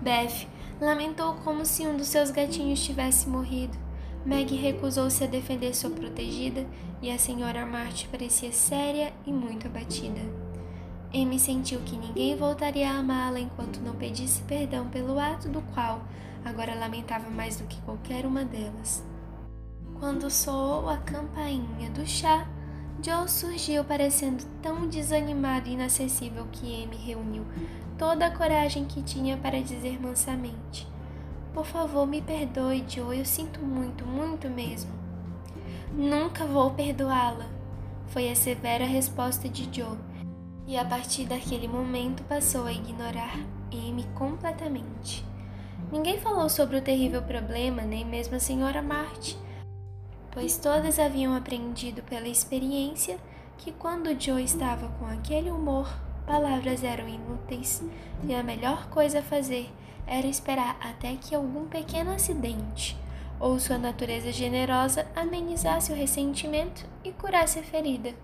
Beth 0.00 0.46
lamentou 0.80 1.34
como 1.44 1.64
se 1.64 1.86
um 1.86 1.96
dos 1.96 2.08
seus 2.08 2.30
gatinhos 2.30 2.84
tivesse 2.84 3.28
morrido. 3.28 3.78
Meg 4.24 4.54
recusou-se 4.54 5.22
a 5.22 5.26
defender 5.26 5.74
sua 5.74 5.90
protegida 5.90 6.66
e 7.00 7.10
a 7.10 7.18
senhora 7.18 7.66
March 7.66 8.06
parecia 8.06 8.52
séria 8.52 9.12
e 9.26 9.32
muito 9.32 9.66
abatida. 9.66 10.20
Amy 11.14 11.38
sentiu 11.38 11.80
que 11.80 11.96
ninguém 11.96 12.36
voltaria 12.36 12.90
a 12.90 12.98
amá-la 12.98 13.38
enquanto 13.38 13.80
não 13.80 13.94
pedisse 13.94 14.42
perdão 14.42 14.88
pelo 14.88 15.18
ato 15.18 15.48
do 15.48 15.60
qual 15.74 16.02
agora 16.44 16.74
lamentava 16.74 17.28
mais 17.30 17.56
do 17.56 17.64
que 17.64 17.80
qualquer 17.82 18.24
uma 18.24 18.44
delas. 18.44 19.04
Quando 19.98 20.30
soou 20.30 20.88
a 20.88 20.96
campainha 20.96 21.90
do 21.90 22.06
chá, 22.06 22.48
Joe 23.04 23.28
surgiu 23.28 23.82
parecendo 23.82 24.44
tão 24.62 24.88
desanimado 24.88 25.68
e 25.68 25.72
inacessível 25.72 26.46
que 26.52 26.84
Amy 26.84 26.96
reuniu 26.96 27.44
toda 27.98 28.26
a 28.26 28.30
coragem 28.30 28.84
que 28.84 29.02
tinha 29.02 29.36
para 29.36 29.60
dizer 29.60 30.00
mansamente: 30.00 30.86
Por 31.52 31.66
favor, 31.66 32.06
me 32.06 32.22
perdoe, 32.22 32.84
Joe, 32.86 33.18
eu 33.18 33.24
sinto 33.24 33.58
muito, 33.60 34.06
muito 34.06 34.48
mesmo. 34.48 34.92
Nunca 35.92 36.46
vou 36.46 36.70
perdoá-la, 36.70 37.46
foi 38.06 38.30
a 38.30 38.36
severa 38.36 38.84
resposta 38.84 39.48
de 39.48 39.68
Joe, 39.76 39.98
e 40.64 40.78
a 40.78 40.84
partir 40.84 41.24
daquele 41.24 41.66
momento 41.66 42.22
passou 42.22 42.66
a 42.66 42.72
ignorar 42.72 43.36
Amy 43.72 44.06
completamente. 44.14 45.26
Ninguém 45.90 46.20
falou 46.20 46.48
sobre 46.48 46.76
o 46.76 46.82
terrível 46.82 47.22
problema, 47.22 47.82
nem 47.82 48.04
mesmo 48.04 48.36
a 48.36 48.40
senhora 48.40 48.80
Marty, 48.80 49.36
pois 50.32 50.56
todas 50.56 50.98
haviam 50.98 51.36
aprendido 51.36 52.02
pela 52.02 52.28
experiência 52.28 53.18
que 53.58 53.70
quando 53.70 54.20
Joe 54.20 54.42
estava 54.42 54.88
com 54.98 55.06
aquele 55.06 55.50
humor, 55.50 55.88
palavras 56.26 56.82
eram 56.82 57.08
inúteis 57.08 57.82
e 58.24 58.34
a 58.34 58.42
melhor 58.42 58.88
coisa 58.88 59.20
a 59.20 59.22
fazer 59.22 59.70
era 60.06 60.26
esperar 60.26 60.76
até 60.80 61.14
que 61.16 61.34
algum 61.34 61.66
pequeno 61.66 62.12
acidente 62.12 62.96
ou 63.38 63.58
sua 63.58 63.78
natureza 63.78 64.32
generosa 64.32 65.06
amenizasse 65.14 65.92
o 65.92 65.96
ressentimento 65.96 66.84
e 67.04 67.12
curasse 67.12 67.58
a 67.58 67.62
ferida. 67.62 68.14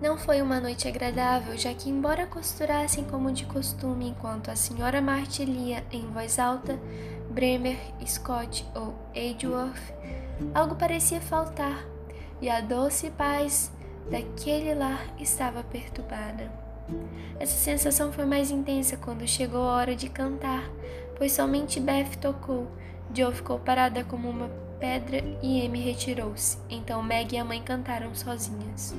Não 0.00 0.18
foi 0.18 0.42
uma 0.42 0.60
noite 0.60 0.86
agradável, 0.86 1.56
já 1.56 1.72
que, 1.72 1.88
embora 1.88 2.26
costurassem 2.26 3.04
como 3.04 3.32
de 3.32 3.46
costume 3.46 4.08
enquanto 4.08 4.50
a 4.50 4.56
senhora 4.56 5.00
Marty 5.00 5.44
lia 5.44 5.84
em 5.90 6.06
voz 6.10 6.38
alta 6.38 6.78
Bremer, 7.36 7.76
Scott 8.06 8.66
ou 8.74 8.94
Edgeworth, 9.14 9.92
algo 10.54 10.74
parecia 10.74 11.20
faltar 11.20 11.84
e 12.40 12.48
a 12.48 12.62
doce 12.62 13.10
paz 13.10 13.70
daquele 14.10 14.74
lar 14.74 15.06
estava 15.20 15.62
perturbada. 15.62 16.50
Essa 17.38 17.58
sensação 17.58 18.10
foi 18.10 18.24
mais 18.24 18.50
intensa 18.50 18.96
quando 18.96 19.28
chegou 19.28 19.68
a 19.68 19.74
hora 19.74 19.94
de 19.94 20.08
cantar, 20.08 20.64
pois 21.18 21.32
somente 21.32 21.78
Beth 21.78 22.16
tocou. 22.18 22.68
Joe 23.14 23.34
ficou 23.34 23.58
parada 23.58 24.02
como 24.02 24.30
uma 24.30 24.48
pedra 24.80 25.18
e 25.42 25.60
Amy 25.66 25.80
retirou-se. 25.80 26.56
Então 26.70 27.02
Meg 27.02 27.34
e 27.34 27.38
a 27.38 27.44
mãe 27.44 27.60
cantaram 27.62 28.14
sozinhas. 28.14 28.94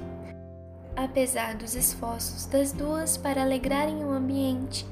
Apesar 0.95 1.55
dos 1.55 1.73
esforços 1.73 2.45
das 2.45 2.71
duas 2.71 3.17
para 3.17 3.41
alegrarem 3.41 4.05
o 4.05 4.11
ambiente, 4.11 4.85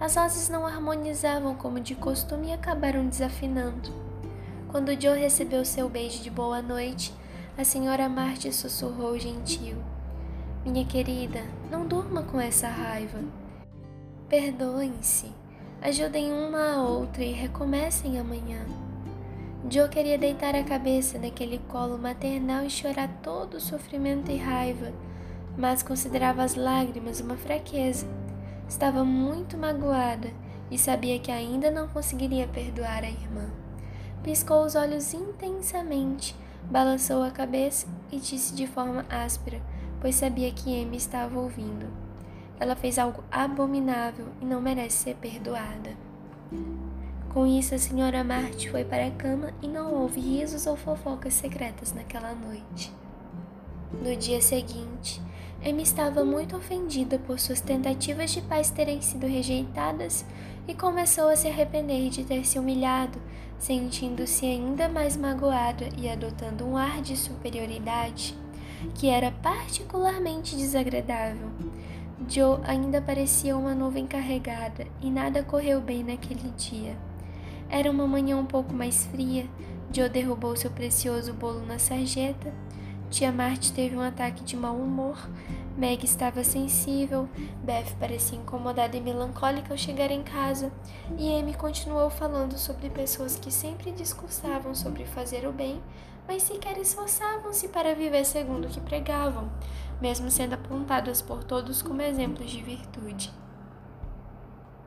as 0.00 0.14
vozes 0.14 0.48
não 0.48 0.66
harmonizavam 0.66 1.54
como 1.54 1.78
de 1.78 1.94
costume 1.94 2.48
e 2.48 2.52
acabaram 2.52 3.06
desafinando. 3.06 3.90
Quando 4.68 4.98
Joe 4.98 5.18
recebeu 5.18 5.62
seu 5.62 5.90
beijo 5.90 6.22
de 6.22 6.30
boa 6.30 6.62
noite, 6.62 7.12
a 7.58 7.64
senhora 7.64 8.08
Marty 8.08 8.50
sussurrou 8.50 9.18
gentil: 9.18 9.76
Minha 10.64 10.86
querida, 10.86 11.42
não 11.70 11.86
durma 11.86 12.22
com 12.22 12.40
essa 12.40 12.66
raiva. 12.66 13.18
Perdoem-se, 14.26 15.30
ajudem 15.82 16.32
uma 16.32 16.76
a 16.76 16.82
outra 16.82 17.22
e 17.22 17.32
recomecem 17.32 18.18
amanhã. 18.18 18.64
Joe 19.68 19.88
queria 19.90 20.16
deitar 20.16 20.54
a 20.54 20.64
cabeça 20.64 21.18
naquele 21.18 21.58
colo 21.68 21.98
maternal 21.98 22.64
e 22.64 22.70
chorar 22.70 23.08
todo 23.22 23.54
o 23.54 23.60
sofrimento 23.60 24.30
e 24.30 24.36
raiva, 24.38 24.94
mas 25.58 25.82
considerava 25.82 26.42
as 26.42 26.54
lágrimas 26.54 27.20
uma 27.20 27.36
fraqueza. 27.36 28.19
Estava 28.70 29.04
muito 29.04 29.58
magoada 29.58 30.30
e 30.70 30.78
sabia 30.78 31.18
que 31.18 31.30
ainda 31.30 31.70
não 31.70 31.88
conseguiria 31.88 32.48
perdoar 32.48 33.04
a 33.04 33.10
irmã 33.10 33.50
piscou 34.22 34.64
os 34.64 34.74
olhos 34.74 35.14
intensamente, 35.14 36.36
balançou 36.70 37.22
a 37.22 37.30
cabeça 37.30 37.86
e 38.12 38.18
disse 38.18 38.54
de 38.54 38.66
forma 38.66 39.06
áspera, 39.08 39.60
pois 40.00 40.14
sabia 40.14 40.50
que 40.52 40.82
Amy 40.82 40.96
estava 40.96 41.38
ouvindo. 41.38 41.86
Ela 42.58 42.76
fez 42.76 42.98
algo 42.98 43.24
abominável 43.30 44.26
e 44.40 44.44
não 44.44 44.60
merece 44.60 45.04
ser 45.04 45.16
perdoada. 45.16 45.96
Com 47.32 47.46
isso, 47.46 47.74
a 47.74 47.78
senhora 47.78 48.24
Marty 48.24 48.68
foi 48.70 48.84
para 48.84 49.06
a 49.06 49.10
cama 49.10 49.52
e 49.62 49.68
não 49.68 49.94
houve 49.94 50.20
risos 50.20 50.66
ou 50.66 50.76
fofocas 50.76 51.32
secretas 51.34 51.94
naquela 51.94 52.34
noite. 52.34 52.92
No 53.92 54.14
dia 54.16 54.42
seguinte, 54.42 55.22
Amy 55.62 55.82
estava 55.82 56.24
muito 56.24 56.56
ofendida 56.56 57.18
por 57.18 57.38
suas 57.38 57.60
tentativas 57.60 58.30
de 58.30 58.40
paz 58.40 58.70
terem 58.70 59.02
sido 59.02 59.26
rejeitadas 59.26 60.24
e 60.66 60.74
começou 60.74 61.28
a 61.28 61.36
se 61.36 61.48
arrepender 61.48 62.08
de 62.08 62.24
ter 62.24 62.46
se 62.46 62.58
humilhado, 62.58 63.20
sentindo-se 63.58 64.46
ainda 64.46 64.88
mais 64.88 65.18
magoada 65.18 65.86
e 65.98 66.08
adotando 66.08 66.66
um 66.66 66.78
ar 66.78 67.02
de 67.02 67.14
superioridade 67.14 68.34
que 68.94 69.10
era 69.10 69.30
particularmente 69.30 70.56
desagradável. 70.56 71.50
Joe 72.26 72.60
ainda 72.64 73.02
parecia 73.02 73.54
uma 73.54 73.74
nuvem 73.74 74.06
carregada 74.06 74.86
e 75.02 75.10
nada 75.10 75.42
correu 75.42 75.80
bem 75.82 76.02
naquele 76.02 76.50
dia. 76.56 76.96
Era 77.68 77.90
uma 77.90 78.06
manhã 78.06 78.38
um 78.38 78.46
pouco 78.46 78.72
mais 78.72 79.06
fria. 79.06 79.46
Joe 79.92 80.08
derrubou 80.08 80.56
seu 80.56 80.70
precioso 80.70 81.34
bolo 81.34 81.66
na 81.66 81.78
sarjeta 81.78 82.50
Tia 83.10 83.32
Marty 83.32 83.72
teve 83.72 83.96
um 83.96 84.00
ataque 84.00 84.44
de 84.44 84.56
mau 84.56 84.76
humor. 84.76 85.18
Meg 85.76 86.04
estava 86.04 86.44
sensível. 86.44 87.28
Beth 87.64 87.96
parecia 87.98 88.38
incomodada 88.38 88.96
e 88.96 89.00
melancólica 89.00 89.74
ao 89.74 89.78
chegar 89.78 90.12
em 90.12 90.22
casa. 90.22 90.70
E 91.18 91.34
Amy 91.36 91.54
continuou 91.54 92.08
falando 92.08 92.56
sobre 92.56 92.88
pessoas 92.88 93.34
que 93.34 93.50
sempre 93.50 93.90
discursavam 93.90 94.76
sobre 94.76 95.04
fazer 95.04 95.44
o 95.44 95.52
bem, 95.52 95.82
mas 96.28 96.44
sequer 96.44 96.78
esforçavam-se 96.78 97.66
para 97.68 97.96
viver 97.96 98.24
segundo 98.24 98.66
o 98.66 98.70
que 98.70 98.80
pregavam, 98.80 99.50
mesmo 100.00 100.30
sendo 100.30 100.54
apontadas 100.54 101.20
por 101.20 101.42
todos 101.42 101.82
como 101.82 102.02
exemplos 102.02 102.48
de 102.48 102.62
virtude. 102.62 103.32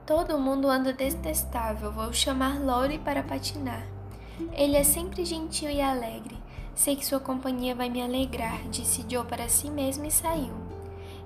Todo 0.06 0.39
mundo 0.39 0.70
anda 0.70 0.94
detestável. 0.94 1.92
Vou 1.92 2.13
chamar 2.13 2.58
Laurie 2.63 3.00
para 3.00 3.22
patinar. 3.22 3.86
Ele 4.53 4.77
é 4.77 4.84
sempre 4.84 5.25
gentil 5.25 5.70
e 5.70 5.82
alegre. 5.82 6.42
Sei 6.75 6.96
que 6.96 7.06
sua 7.06 7.20
companhia 7.20 7.75
vai 7.75 7.89
me 7.89 8.01
alegrar, 8.01 8.62
disse 8.70 9.06
Joe 9.08 9.25
para 9.25 9.48
si 9.48 9.70
mesmo 9.70 10.06
e 10.06 10.12
saiu. 10.12 10.53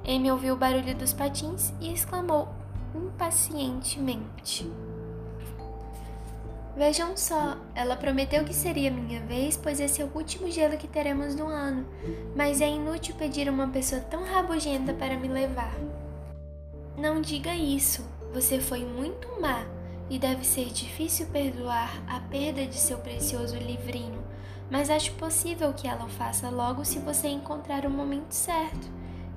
Amy 0.05 0.31
ouviu 0.31 0.53
o 0.53 0.57
barulho 0.57 0.95
dos 0.95 1.13
patins 1.13 1.73
e 1.79 1.91
exclamou 1.91 2.49
impacientemente: 2.93 4.69
Vejam 6.75 7.15
só, 7.15 7.57
ela 7.73 7.95
prometeu 7.95 8.43
que 8.43 8.53
seria 8.53 8.91
minha 8.91 9.21
vez, 9.21 9.57
pois 9.57 9.79
esse 9.79 10.01
é 10.01 10.05
o 10.05 10.11
último 10.13 10.51
gelo 10.51 10.77
que 10.77 10.87
teremos 10.87 11.33
no 11.33 11.47
ano, 11.47 11.87
mas 12.35 12.61
é 12.61 12.69
inútil 12.69 13.15
pedir 13.15 13.49
uma 13.49 13.67
pessoa 13.69 14.01
tão 14.01 14.23
rabugenta 14.25 14.93
para 14.93 15.17
me 15.17 15.27
levar. 15.27 15.73
Não 16.97 17.21
diga 17.21 17.55
isso, 17.55 18.05
você 18.33 18.59
foi 18.59 18.85
muito 18.85 19.27
má 19.41 19.65
e 20.09 20.19
deve 20.19 20.45
ser 20.45 20.71
difícil 20.71 21.25
perdoar 21.27 22.01
a 22.07 22.19
perda 22.19 22.65
de 22.65 22.75
seu 22.75 22.97
precioso 22.97 23.55
livrinho 23.55 24.16
mas 24.69 24.89
acho 24.89 25.13
possível 25.13 25.73
que 25.73 25.87
ela 25.87 26.05
o 26.05 26.09
faça 26.09 26.49
logo 26.49 26.83
se 26.83 26.99
você 26.99 27.27
encontrar 27.27 27.85
o 27.85 27.89
momento 27.89 28.31
certo. 28.31 28.87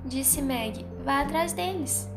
Disse 0.04 0.42
Meg: 0.42 0.84
Vá 1.04 1.20
atrás 1.20 1.52
deles. 1.52 2.08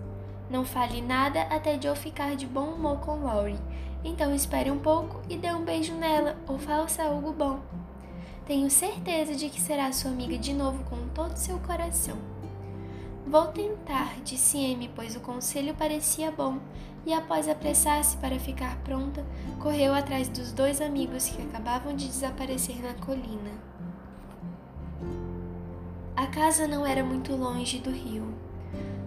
Não 0.50 0.66
fale 0.66 1.02
nada 1.02 1.42
até 1.44 1.80
Joe 1.82 1.96
ficar 1.96 2.36
de 2.36 2.46
bom 2.46 2.74
humor 2.74 3.00
com 3.00 3.24
Laurie. 3.24 3.60
Então 4.04 4.34
espere 4.34 4.70
um 4.70 4.80
pouco 4.80 5.22
e 5.30 5.38
dê 5.38 5.52
um 5.54 5.64
beijo 5.64 5.94
nela 5.94 6.36
ou 6.48 6.58
faça 6.58 7.04
algo 7.04 7.32
bom. 7.32 7.60
Tenho 8.46 8.70
certeza 8.70 9.36
de 9.36 9.50
que 9.50 9.62
será 9.62 9.92
sua 9.94 10.12
amiga 10.12 10.38
de 10.38 10.54
novo 10.54 10.84
com 10.84 11.08
todo 11.10 11.38
seu 11.38 11.58
coração. 11.60 12.18
Vou 13.26 13.46
tentar, 13.48 14.18
disse 14.24 14.58
Amy, 14.58 14.92
pois 14.94 15.16
o 15.16 15.22
conselho 15.22 15.74
parecia 15.74 16.30
bom, 16.30 16.60
e 17.06 17.14
após 17.14 17.48
apressar-se 17.48 18.18
para 18.18 18.40
ficar 18.40 18.78
pronta, 18.78 19.26
correu 19.60 19.94
atrás 19.94 20.28
dos 20.28 20.52
dois 20.52 20.82
amigos 20.82 21.28
que 21.28 21.42
acabavam 21.42 21.96
de 21.96 22.08
desaparecer 22.08 22.82
na 22.82 22.94
colina. 22.94 23.52
A 26.16 26.28
casa 26.28 26.68
não 26.68 26.86
era 26.86 27.04
muito 27.04 27.36
longe 27.36 27.80
do 27.80 27.92
rio, 27.92 28.34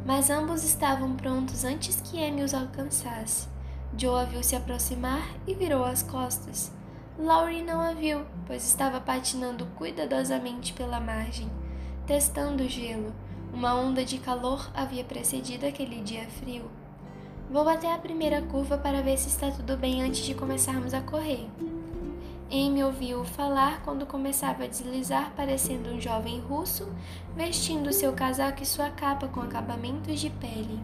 mas 0.04 0.30
ambos 0.30 0.64
estavam 0.64 1.14
prontos 1.16 1.64
antes 1.64 2.00
que 2.00 2.22
Amy 2.22 2.42
os 2.42 2.52
alcançasse. 2.52 3.48
Joe 3.96 4.22
a 4.22 4.24
viu 4.24 4.42
se 4.42 4.54
aproximar 4.54 5.26
e 5.46 5.54
virou 5.54 5.84
as 5.84 6.02
costas. 6.02 6.72
Laurie 7.18 7.62
não 7.62 7.80
a 7.80 7.92
viu, 7.92 8.26
pois 8.46 8.66
estava 8.66 9.00
patinando 9.00 9.64
cuidadosamente 9.76 10.74
pela 10.74 11.00
margem, 11.00 11.50
testando 12.06 12.62
o 12.62 12.68
gelo 12.68 13.14
uma 13.56 13.74
onda 13.74 14.04
de 14.04 14.18
calor 14.18 14.70
havia 14.74 15.02
precedido 15.02 15.66
aquele 15.66 16.02
dia 16.02 16.26
frio. 16.28 16.70
Vou 17.48 17.68
até 17.68 17.92
a 17.92 17.98
primeira 17.98 18.42
curva 18.42 18.76
para 18.76 19.02
ver 19.02 19.16
se 19.16 19.28
está 19.28 19.50
tudo 19.50 19.76
bem 19.76 20.02
antes 20.02 20.24
de 20.24 20.34
começarmos 20.34 20.92
a 20.92 21.00
correr. 21.00 21.48
Amy 22.50 22.82
ouviu 22.82 23.24
falar 23.24 23.82
quando 23.82 24.04
começava 24.04 24.64
a 24.64 24.66
deslizar, 24.66 25.32
parecendo 25.36 25.90
um 25.90 26.00
jovem 26.00 26.40
russo, 26.40 26.88
vestindo 27.36 27.92
seu 27.92 28.12
casaco 28.12 28.62
e 28.62 28.66
sua 28.66 28.90
capa 28.90 29.28
com 29.28 29.40
acabamentos 29.40 30.20
de 30.20 30.28
pele. 30.28 30.80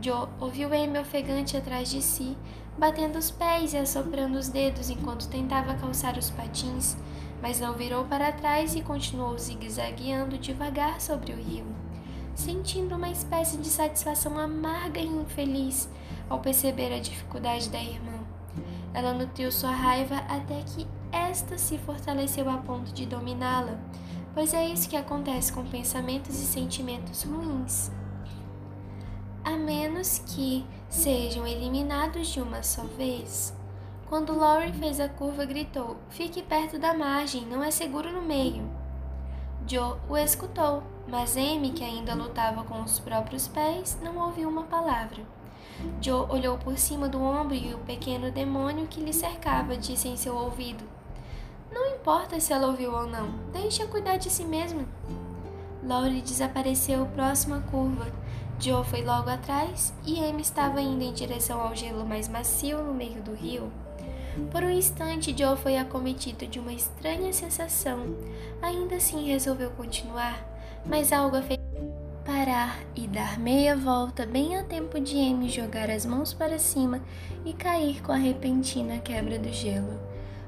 Joe 0.00 0.28
ouviu 0.40 0.68
Amy 0.68 0.98
ofegante 0.98 1.56
atrás 1.56 1.88
de 1.88 2.02
si, 2.02 2.36
batendo 2.76 3.16
os 3.16 3.30
pés 3.30 3.72
e 3.72 3.76
assoprando 3.76 4.38
os 4.38 4.48
dedos 4.48 4.90
enquanto 4.90 5.28
tentava 5.28 5.74
calçar 5.74 6.18
os 6.18 6.28
patins, 6.28 6.96
mas 7.40 7.60
não 7.60 7.74
virou 7.74 8.04
para 8.04 8.32
trás 8.32 8.74
e 8.74 8.82
continuou 8.82 9.38
zigue-zagueando 9.38 10.38
devagar 10.38 11.00
sobre 11.00 11.32
o 11.32 11.36
rio, 11.36 11.66
sentindo 12.42 12.96
uma 12.96 13.08
espécie 13.08 13.56
de 13.56 13.68
satisfação 13.68 14.36
amarga 14.36 15.00
e 15.00 15.06
infeliz 15.06 15.88
ao 16.28 16.40
perceber 16.40 16.92
a 16.92 16.98
dificuldade 16.98 17.70
da 17.70 17.80
irmã. 17.80 18.18
Ela 18.92 19.14
nutriu 19.14 19.52
sua 19.52 19.70
raiva 19.70 20.16
até 20.28 20.60
que 20.62 20.86
esta 21.12 21.56
se 21.56 21.78
fortaleceu 21.78 22.50
a 22.50 22.56
ponto 22.56 22.92
de 22.92 23.06
dominá-la, 23.06 23.78
pois 24.34 24.52
é 24.52 24.66
isso 24.66 24.88
que 24.88 24.96
acontece 24.96 25.52
com 25.52 25.64
pensamentos 25.64 26.34
e 26.40 26.44
sentimentos 26.44 27.22
ruins. 27.22 27.92
A 29.44 29.52
menos 29.52 30.18
que 30.18 30.66
sejam 30.88 31.46
eliminados 31.46 32.26
de 32.28 32.40
uma 32.40 32.62
só 32.62 32.82
vez. 32.82 33.54
Quando 34.08 34.36
Laurie 34.36 34.72
fez 34.72 34.98
a 34.98 35.08
curva, 35.08 35.44
gritou: 35.44 35.96
Fique 36.10 36.42
perto 36.42 36.78
da 36.78 36.92
margem, 36.92 37.46
não 37.46 37.62
é 37.62 37.70
seguro 37.70 38.12
no 38.12 38.22
meio. 38.22 38.68
Joe 39.66 39.96
o 40.08 40.16
escutou, 40.16 40.82
mas 41.06 41.36
Amy, 41.36 41.70
que 41.72 41.84
ainda 41.84 42.14
lutava 42.14 42.64
com 42.64 42.80
os 42.82 42.98
próprios 42.98 43.48
pés, 43.48 43.98
não 44.02 44.18
ouviu 44.18 44.48
uma 44.48 44.64
palavra. 44.64 45.22
Joe 46.00 46.26
olhou 46.28 46.58
por 46.58 46.78
cima 46.78 47.08
do 47.08 47.20
ombro 47.22 47.54
e 47.54 47.74
o 47.74 47.78
pequeno 47.78 48.30
demônio 48.30 48.86
que 48.86 49.00
lhe 49.00 49.12
cercava 49.12 49.76
disse 49.76 50.08
em 50.08 50.16
seu 50.16 50.36
ouvido: 50.36 50.84
Não 51.72 51.94
importa 51.94 52.38
se 52.38 52.52
ela 52.52 52.68
ouviu 52.68 52.92
ou 52.94 53.06
não, 53.06 53.30
deixe-a 53.52 53.86
cuidar 53.86 54.16
de 54.16 54.30
si 54.30 54.44
mesma. 54.44 54.84
Laurie 55.82 56.22
desapareceu 56.22 57.06
próximo 57.06 57.56
à 57.56 57.60
curva. 57.60 58.06
Joe 58.60 58.84
foi 58.84 59.02
logo 59.02 59.28
atrás 59.28 59.92
e 60.06 60.24
Amy 60.24 60.42
estava 60.42 60.80
indo 60.80 61.02
em 61.02 61.12
direção 61.12 61.60
ao 61.60 61.74
gelo 61.74 62.06
mais 62.06 62.28
macio 62.28 62.82
no 62.82 62.94
meio 62.94 63.20
do 63.20 63.34
rio. 63.34 63.72
Por 64.50 64.62
um 64.62 64.70
instante, 64.70 65.36
Joe 65.36 65.56
foi 65.56 65.76
acometido 65.76 66.46
de 66.46 66.58
uma 66.58 66.72
estranha 66.72 67.32
sensação. 67.32 68.16
Ainda 68.62 68.96
assim, 68.96 69.26
resolveu 69.26 69.70
continuar, 69.72 70.42
mas 70.86 71.12
algo 71.12 71.36
a 71.36 71.42
fez 71.42 71.58
parar 72.24 72.78
e 72.94 73.06
dar 73.08 73.38
meia 73.38 73.76
volta 73.76 74.24
bem 74.24 74.56
a 74.56 74.62
tempo 74.62 75.00
de 75.00 75.16
Amy 75.18 75.48
jogar 75.48 75.90
as 75.90 76.06
mãos 76.06 76.32
para 76.32 76.58
cima 76.58 77.00
e 77.44 77.52
cair 77.52 78.00
com 78.02 78.12
a 78.12 78.16
repentina 78.16 78.98
quebra 78.98 79.38
do 79.38 79.52
gelo. 79.52 80.00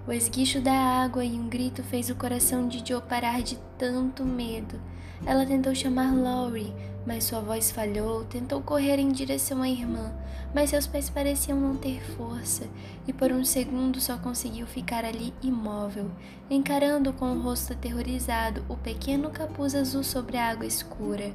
O 0.06 0.12
esguicho 0.12 0.60
da 0.60 0.72
água 0.72 1.24
e 1.24 1.32
um 1.32 1.48
grito 1.48 1.82
fez 1.82 2.10
o 2.10 2.14
coração 2.14 2.68
de 2.68 2.86
Joe 2.86 3.00
parar 3.00 3.42
de 3.42 3.56
tanto 3.78 4.24
medo. 4.24 4.78
Ela 5.24 5.46
tentou 5.46 5.74
chamar 5.74 6.14
Laurie, 6.14 6.74
mas 7.06 7.24
sua 7.24 7.40
voz 7.40 7.70
falhou, 7.70 8.24
tentou 8.24 8.62
correr 8.62 8.98
em 8.98 9.12
direção 9.12 9.62
à 9.62 9.68
irmã, 9.68 10.12
mas 10.54 10.70
seus 10.70 10.86
pés 10.86 11.10
pareciam 11.10 11.60
não 11.60 11.76
ter 11.76 12.02
força, 12.16 12.66
e 13.06 13.12
por 13.12 13.30
um 13.30 13.44
segundo 13.44 14.00
só 14.00 14.16
conseguiu 14.16 14.66
ficar 14.66 15.04
ali 15.04 15.34
imóvel, 15.42 16.10
encarando 16.48 17.12
com 17.12 17.32
o 17.32 17.40
rosto 17.40 17.72
aterrorizado 17.72 18.64
o 18.68 18.76
pequeno 18.76 19.30
capuz 19.30 19.74
azul 19.74 20.02
sobre 20.02 20.36
a 20.36 20.48
água 20.50 20.66
escura. 20.66 21.34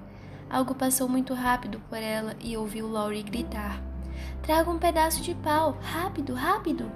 Algo 0.50 0.74
passou 0.74 1.08
muito 1.08 1.34
rápido 1.34 1.80
por 1.90 2.00
ela 2.00 2.36
e 2.42 2.58
ouviu 2.58 2.90
Laurie 2.90 3.22
gritar: 3.22 3.84
Traga 4.42 4.70
um 4.72 4.80
pedaço 4.80 5.22
de 5.22 5.36
pau! 5.36 5.78
Rápido, 5.82 6.34
rápido! 6.34 6.92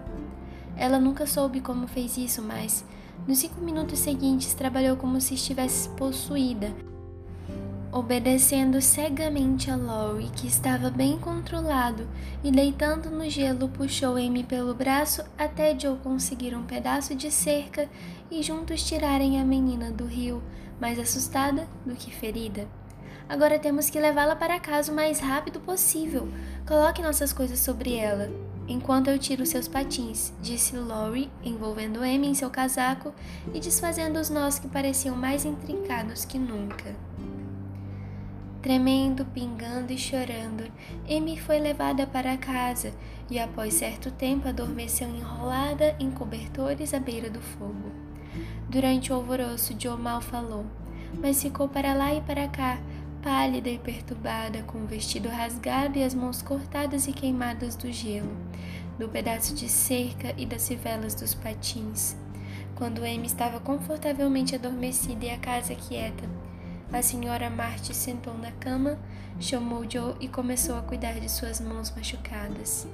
Ela 0.76 1.00
nunca 1.00 1.28
soube 1.28 1.62
como 1.62 1.88
fez 1.88 2.18
isso, 2.18 2.42
mas 2.42 2.84
nos 3.28 3.38
cinco 3.38 3.62
minutos 3.62 4.00
seguintes 4.00 4.56
trabalhou 4.56 4.98
como 4.98 5.22
se 5.22 5.36
estivesse 5.36 5.88
possuída, 5.90 6.74
obedecendo 7.94 8.82
cegamente 8.82 9.70
a 9.70 9.76
Laurie, 9.76 10.32
que 10.32 10.48
estava 10.48 10.90
bem 10.90 11.20
controlado, 11.20 12.08
e 12.44 12.52
deitando 12.52 13.12
no 13.12 13.30
gelo 13.30 13.70
puxou 13.70 14.16
Amy 14.16 14.44
pelo 14.44 14.74
braço 14.74 15.24
até 15.38 15.78
Joe 15.80 15.98
conseguir 16.00 16.56
um 16.56 16.64
pedaço 16.64 17.14
de 17.14 17.30
cerca 17.30 17.88
e 18.32 18.42
juntos 18.42 18.84
tirarem 18.84 19.40
a 19.40 19.46
menina 19.46 19.92
do 19.92 20.06
rio, 20.06 20.42
mais 20.82 20.98
assustada 20.98 21.68
do 21.86 21.94
que 21.94 22.10
ferida. 22.10 22.68
Agora 23.30 23.60
temos 23.60 23.92
que 23.92 24.00
levá-la 24.00 24.36
para 24.36 24.60
casa 24.60 24.92
o 24.92 24.96
mais 24.96 25.20
rápido 25.20 25.60
possível. 25.60 26.28
Coloque 26.68 27.02
nossas 27.02 27.32
coisas 27.32 27.60
sobre 27.60 27.96
ela. 27.96 28.30
Enquanto 28.68 29.10
eu 29.10 29.20
tiro 29.20 29.46
seus 29.46 29.68
patins, 29.68 30.34
disse 30.42 30.76
Laurie, 30.76 31.30
envolvendo 31.44 32.00
Amy 32.00 32.28
em 32.28 32.34
seu 32.34 32.50
casaco 32.50 33.14
e 33.54 33.60
desfazendo 33.60 34.20
os 34.20 34.32
nós 34.32 34.58
que 34.58 34.68
pareciam 34.68 35.16
mais 35.16 35.46
intrincados 35.46 36.26
que 36.26 36.40
nunca. 36.40 37.13
Tremendo, 38.64 39.26
pingando 39.26 39.92
e 39.92 39.98
chorando, 39.98 40.72
Amy 41.06 41.38
foi 41.38 41.60
levada 41.60 42.08
para 42.08 42.38
casa 42.38 42.94
e, 43.30 43.38
após 43.38 43.74
certo 43.74 44.10
tempo, 44.10 44.48
adormeceu 44.48 45.10
enrolada 45.10 45.94
em 46.00 46.10
cobertores 46.10 46.94
à 46.94 47.00
beira 47.00 47.30
do 47.30 47.42
fogo. 47.42 47.92
Durante 48.70 49.12
o 49.12 49.16
alvoroço, 49.16 49.76
Joe 49.78 50.00
mal 50.00 50.22
falou, 50.22 50.66
mas 51.22 51.42
ficou 51.42 51.68
para 51.68 51.94
lá 51.94 52.14
e 52.14 52.22
para 52.22 52.48
cá, 52.48 52.80
pálida 53.22 53.70
e 53.70 53.78
perturbada, 53.78 54.64
com 54.64 54.78
o 54.78 54.88
vestido 54.88 55.28
rasgado 55.28 56.00
e 56.00 56.04
as 56.04 56.14
mãos 56.14 56.42
cortadas 56.42 57.06
e 57.06 57.12
queimadas 57.12 57.76
do 57.76 57.92
gelo, 57.92 58.32
do 58.98 59.10
pedaço 59.10 59.54
de 59.54 59.68
cerca 59.68 60.34
e 60.38 60.46
das 60.46 60.66
fivelas 60.66 61.14
dos 61.14 61.34
patins. 61.34 62.16
Quando 62.76 63.04
Amy 63.04 63.26
estava 63.26 63.60
confortavelmente 63.60 64.56
adormecida 64.56 65.26
e 65.26 65.32
a 65.32 65.38
casa 65.38 65.76
quieta, 65.76 66.24
a 66.94 67.02
senhora 67.02 67.50
Marty 67.50 67.92
sentou 67.94 68.38
na 68.38 68.52
cama, 68.52 69.00
chamou 69.40 69.84
Joe 69.90 70.16
e 70.20 70.28
começou 70.28 70.78
a 70.78 70.82
cuidar 70.84 71.20
de 71.20 71.28
suas 71.28 71.60
mãos 71.60 71.92
machucadas. 71.96 72.88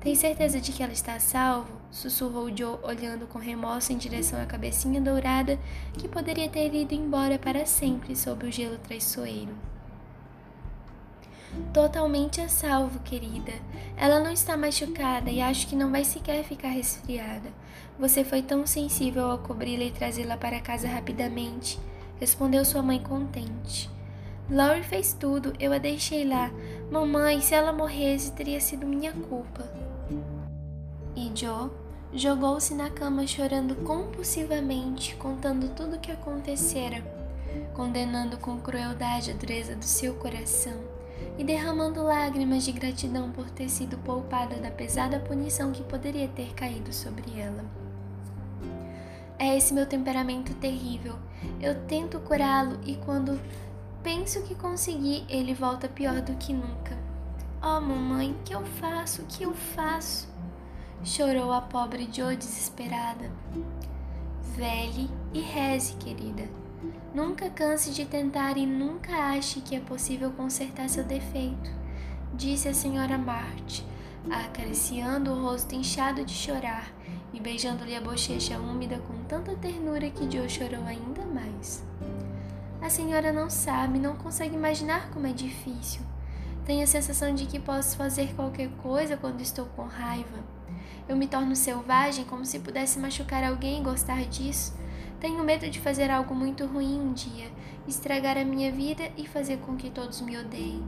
Tem 0.00 0.14
certeza 0.14 0.60
de 0.60 0.70
que 0.70 0.82
ela 0.82 0.92
está 0.92 1.14
a 1.14 1.20
salvo? 1.20 1.80
Sussurrou 1.90 2.54
Joe, 2.54 2.78
olhando 2.82 3.26
com 3.26 3.38
remorso 3.38 3.92
em 3.92 3.96
direção 3.96 4.40
à 4.40 4.44
cabecinha 4.44 5.00
dourada 5.00 5.58
que 5.94 6.08
poderia 6.08 6.48
ter 6.48 6.74
ido 6.74 6.94
embora 6.94 7.38
para 7.38 7.64
sempre 7.64 8.14
sob 8.14 8.46
o 8.46 8.52
gelo 8.52 8.78
traiçoeiro. 8.78 9.54
Totalmente 11.72 12.40
a 12.40 12.48
salvo, 12.48 13.00
querida. 13.00 13.52
Ela 13.96 14.20
não 14.20 14.30
está 14.30 14.56
machucada 14.56 15.30
e 15.30 15.40
acho 15.40 15.66
que 15.66 15.74
não 15.74 15.90
vai 15.90 16.04
sequer 16.04 16.44
ficar 16.44 16.68
resfriada. 16.68 17.50
Você 17.98 18.24
foi 18.24 18.42
tão 18.42 18.66
sensível 18.66 19.30
ao 19.30 19.38
cobri-la 19.38 19.84
e 19.84 19.90
trazê-la 19.90 20.36
para 20.36 20.60
casa 20.60 20.86
rapidamente 20.86 21.78
respondeu 22.20 22.64
sua 22.64 22.82
mãe 22.82 23.00
contente. 23.00 23.90
Laurie 24.50 24.82
fez 24.82 25.12
tudo, 25.12 25.52
eu 25.58 25.72
a 25.72 25.78
deixei 25.78 26.24
lá. 26.24 26.50
Mamãe, 26.90 27.40
se 27.40 27.54
ela 27.54 27.72
morresse, 27.72 28.32
teria 28.32 28.60
sido 28.60 28.86
minha 28.86 29.12
culpa. 29.12 29.64
E 31.16 31.32
Joe 31.34 31.70
jogou-se 32.12 32.74
na 32.74 32.90
cama 32.90 33.26
chorando 33.26 33.74
compulsivamente, 33.76 35.14
contando 35.16 35.74
tudo 35.74 35.96
o 35.96 36.00
que 36.00 36.10
acontecera, 36.10 37.02
condenando 37.74 38.36
com 38.38 38.58
crueldade 38.58 39.30
a 39.30 39.34
dureza 39.34 39.74
do 39.76 39.84
seu 39.84 40.14
coração 40.14 40.78
e 41.38 41.44
derramando 41.44 42.02
lágrimas 42.02 42.64
de 42.64 42.72
gratidão 42.72 43.30
por 43.30 43.48
ter 43.50 43.68
sido 43.68 43.96
poupada 43.98 44.56
da 44.56 44.70
pesada 44.70 45.20
punição 45.20 45.72
que 45.72 45.82
poderia 45.82 46.28
ter 46.28 46.52
caído 46.54 46.92
sobre 46.92 47.40
ela. 47.40 47.64
É 49.38 49.56
esse 49.56 49.72
meu 49.72 49.86
temperamento 49.86 50.52
terrível. 50.54 51.14
Eu 51.60 51.86
tento 51.86 52.18
curá-lo 52.20 52.78
e 52.84 52.96
quando 52.96 53.40
penso 54.02 54.42
que 54.42 54.54
consegui, 54.54 55.24
ele 55.28 55.54
volta 55.54 55.88
pior 55.88 56.20
do 56.20 56.34
que 56.34 56.52
nunca. 56.52 56.98
Oh, 57.62 57.80
mamãe, 57.80 58.34
que 58.44 58.54
eu 58.54 58.64
faço? 58.64 59.24
Que 59.28 59.44
eu 59.44 59.52
faço? 59.52 60.28
Chorou 61.04 61.52
a 61.52 61.60
pobre 61.60 62.08
Joe 62.10 62.36
desesperada. 62.36 63.30
Vele 64.54 65.10
e 65.32 65.40
reze, 65.40 65.94
querida. 65.94 66.48
Nunca 67.14 67.50
canse 67.50 67.90
de 67.90 68.04
tentar 68.04 68.56
e 68.56 68.64
nunca 68.64 69.14
ache 69.32 69.60
que 69.60 69.76
é 69.76 69.80
possível 69.80 70.30
consertar 70.30 70.88
seu 70.88 71.04
defeito, 71.04 71.70
disse 72.32 72.68
a 72.68 72.74
senhora 72.74 73.18
Marte, 73.18 73.84
acariciando 74.30 75.32
o 75.32 75.42
rosto 75.42 75.74
inchado 75.74 76.24
de 76.24 76.32
chorar 76.32 76.90
e 77.32 77.40
beijando-lhe 77.40 77.94
a 77.94 78.00
bochecha 78.00 78.58
úmida 78.58 78.98
com 78.98 79.14
tanta 79.24 79.54
ternura 79.54 80.10
que 80.10 80.30
Joe 80.30 80.48
chorou 80.48 80.84
ainda 80.84 81.24
mais. 81.26 81.82
A 82.80 82.88
senhora 82.88 83.32
não 83.32 83.50
sabe, 83.50 83.98
não 83.98 84.16
consegue 84.16 84.54
imaginar 84.54 85.10
como 85.10 85.26
é 85.26 85.32
difícil. 85.32 86.02
Tenho 86.64 86.82
a 86.82 86.86
sensação 86.86 87.34
de 87.34 87.46
que 87.46 87.58
posso 87.58 87.96
fazer 87.96 88.34
qualquer 88.34 88.70
coisa 88.82 89.16
quando 89.16 89.40
estou 89.40 89.66
com 89.66 89.82
raiva. 89.82 90.38
Eu 91.08 91.16
me 91.16 91.26
torno 91.26 91.54
selvagem 91.56 92.24
como 92.24 92.44
se 92.44 92.58
pudesse 92.60 92.98
machucar 92.98 93.44
alguém 93.44 93.80
e 93.80 93.84
gostar 93.84 94.24
disso. 94.24 94.74
Tenho 95.18 95.44
medo 95.44 95.68
de 95.68 95.80
fazer 95.80 96.10
algo 96.10 96.34
muito 96.34 96.64
ruim 96.66 97.00
um 97.00 97.12
dia, 97.12 97.50
estragar 97.86 98.38
a 98.38 98.44
minha 98.44 98.72
vida 98.72 99.10
e 99.16 99.26
fazer 99.26 99.58
com 99.58 99.76
que 99.76 99.90
todos 99.90 100.20
me 100.20 100.38
odeiem. 100.38 100.82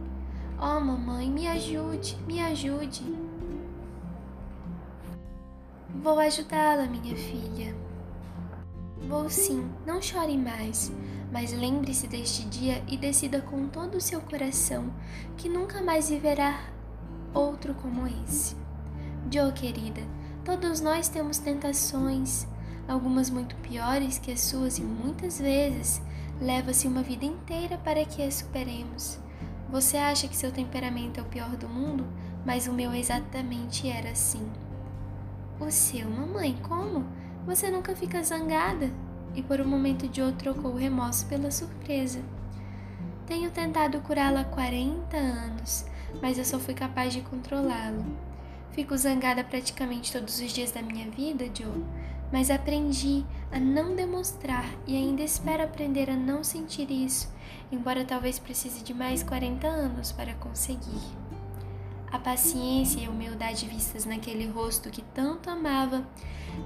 Oh, 0.59 0.81
mamãe, 0.81 1.29
me 1.29 1.47
ajude, 1.49 2.17
me 2.27 2.41
ajude. 2.41 3.03
Vou 5.95 6.19
ajudá-la, 6.19 6.87
minha 6.87 7.15
filha. 7.15 7.75
Vou 9.09 9.29
sim, 9.29 9.71
não 9.87 10.01
chore 10.01 10.39
mais, 10.39 10.91
mas 11.31 11.53
lembre-se 11.53 12.07
deste 12.07 12.45
dia 12.45 12.83
e 12.89 12.97
decida 12.97 13.41
com 13.41 13.69
todo 13.69 13.97
o 13.97 14.01
seu 14.01 14.21
coração 14.21 14.93
que 15.37 15.49
nunca 15.49 15.83
mais 15.83 16.09
viverá 16.09 16.61
outro 17.35 17.75
como 17.75 18.07
esse. 18.07 18.57
Joe, 19.31 19.53
querida, 19.53 20.01
todos 20.45 20.81
nós 20.81 21.09
temos 21.09 21.39
tentações, 21.39 22.47
algumas 22.89 23.29
muito 23.29 23.55
piores 23.57 24.19
que 24.19 24.33
as 24.33 24.41
suas 24.41 24.79
e 24.79 24.83
muitas 24.83 25.39
vezes 25.39 26.01
leva-se 26.41 26.89
uma 26.89 27.03
vida 27.03 27.25
inteira 27.25 27.77
para 27.79 28.05
que 28.05 28.23
as 28.23 28.35
superemos. 28.35 29.19
Você 29.71 29.97
acha 29.97 30.27
que 30.27 30.37
seu 30.37 30.51
temperamento 30.51 31.19
é 31.19 31.23
o 31.23 31.27
pior 31.27 31.57
do 31.57 31.69
mundo, 31.69 32.07
mas 32.45 32.67
o 32.67 32.73
meu 32.73 32.95
exatamente 32.95 33.89
era 33.89 34.11
assim. 34.11 34.47
O 35.65 35.71
seu, 35.71 36.11
mamãe, 36.11 36.59
como? 36.69 37.07
Você 37.47 37.71
nunca 37.71 37.95
fica 37.95 38.21
zangada? 38.21 38.91
E 39.33 39.41
por 39.45 39.61
um 39.61 39.65
momento 39.65 40.11
Joe 40.13 40.33
trocou 40.33 40.73
o 40.73 40.77
remorso 40.77 41.25
pela 41.27 41.53
surpresa. 41.53 42.21
Tenho 43.29 43.49
tentado 43.49 44.01
curá-lo 44.01 44.39
há 44.39 44.45
40 44.45 45.17
anos, 45.17 45.87
mas 46.21 46.37
eu 46.37 46.45
só 46.45 46.59
fui 46.59 46.75
capaz 46.75 47.13
de 47.13 47.21
controlá-lo. 47.21 48.05
Fico 48.73 48.97
zangada 48.97 49.45
praticamente 49.45 50.11
todos 50.11 50.41
os 50.41 50.53
dias 50.53 50.73
da 50.73 50.83
minha 50.83 51.09
vida, 51.09 51.45
Joe, 51.57 51.85
mas 52.33 52.51
aprendi 52.51 53.25
a 53.53 53.61
não 53.61 53.95
demonstrar 53.95 54.69
e 54.85 54.97
ainda 54.97 55.23
espero 55.23 55.63
aprender 55.63 56.11
a 56.11 56.17
não 56.17 56.43
sentir 56.43 56.91
isso, 56.91 57.33
embora 57.71 58.05
talvez 58.05 58.37
precise 58.37 58.83
de 58.83 58.93
mais 58.93 59.23
40 59.23 59.69
anos 59.69 60.11
para 60.11 60.35
conseguir. 60.35 61.22
A 62.13 62.19
paciência 62.19 63.01
e 63.01 63.07
a 63.07 63.11
humildade 63.11 63.67
vistas 63.67 64.05
naquele 64.05 64.47
rosto 64.47 64.91
que 64.91 65.01
tanto 65.01 65.49
amava 65.49 66.07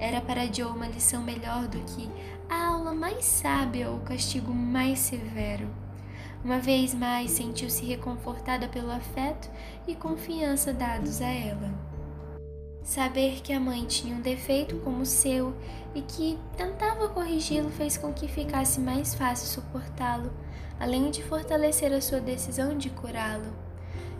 era 0.00 0.20
para 0.20 0.52
Joe 0.52 0.72
uma 0.72 0.88
lição 0.88 1.22
melhor 1.22 1.68
do 1.68 1.78
que 1.84 2.10
a 2.48 2.66
aula 2.66 2.92
mais 2.92 3.24
sábia 3.24 3.88
ou 3.88 3.98
o 3.98 4.00
castigo 4.00 4.52
mais 4.52 4.98
severo. 4.98 5.70
Uma 6.44 6.58
vez 6.58 6.92
mais 6.92 7.30
sentiu-se 7.30 7.84
reconfortada 7.84 8.66
pelo 8.66 8.90
afeto 8.90 9.48
e 9.86 9.94
confiança 9.94 10.72
dados 10.72 11.20
a 11.20 11.28
ela. 11.28 11.72
Saber 12.82 13.40
que 13.40 13.52
a 13.52 13.60
mãe 13.60 13.84
tinha 13.84 14.16
um 14.16 14.20
defeito 14.20 14.76
como 14.78 15.02
o 15.02 15.06
seu 15.06 15.54
e 15.94 16.02
que 16.02 16.36
tentava 16.56 17.08
corrigi-lo 17.08 17.70
fez 17.70 17.96
com 17.96 18.12
que 18.12 18.26
ficasse 18.26 18.80
mais 18.80 19.14
fácil 19.14 19.46
suportá-lo, 19.46 20.32
além 20.78 21.08
de 21.10 21.22
fortalecer 21.22 21.92
a 21.92 22.00
sua 22.00 22.20
decisão 22.20 22.76
de 22.76 22.90
curá-lo. 22.90 23.52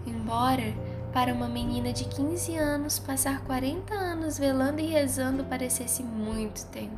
Embora, 0.06 0.72
para 1.16 1.32
uma 1.32 1.48
menina 1.48 1.94
de 1.94 2.04
15 2.04 2.56
anos, 2.56 2.98
passar 2.98 3.40
40 3.44 3.94
anos 3.94 4.38
velando 4.38 4.82
e 4.82 4.86
rezando 4.86 5.44
parecesse 5.44 6.02
muito 6.02 6.66
tempo. 6.66 6.94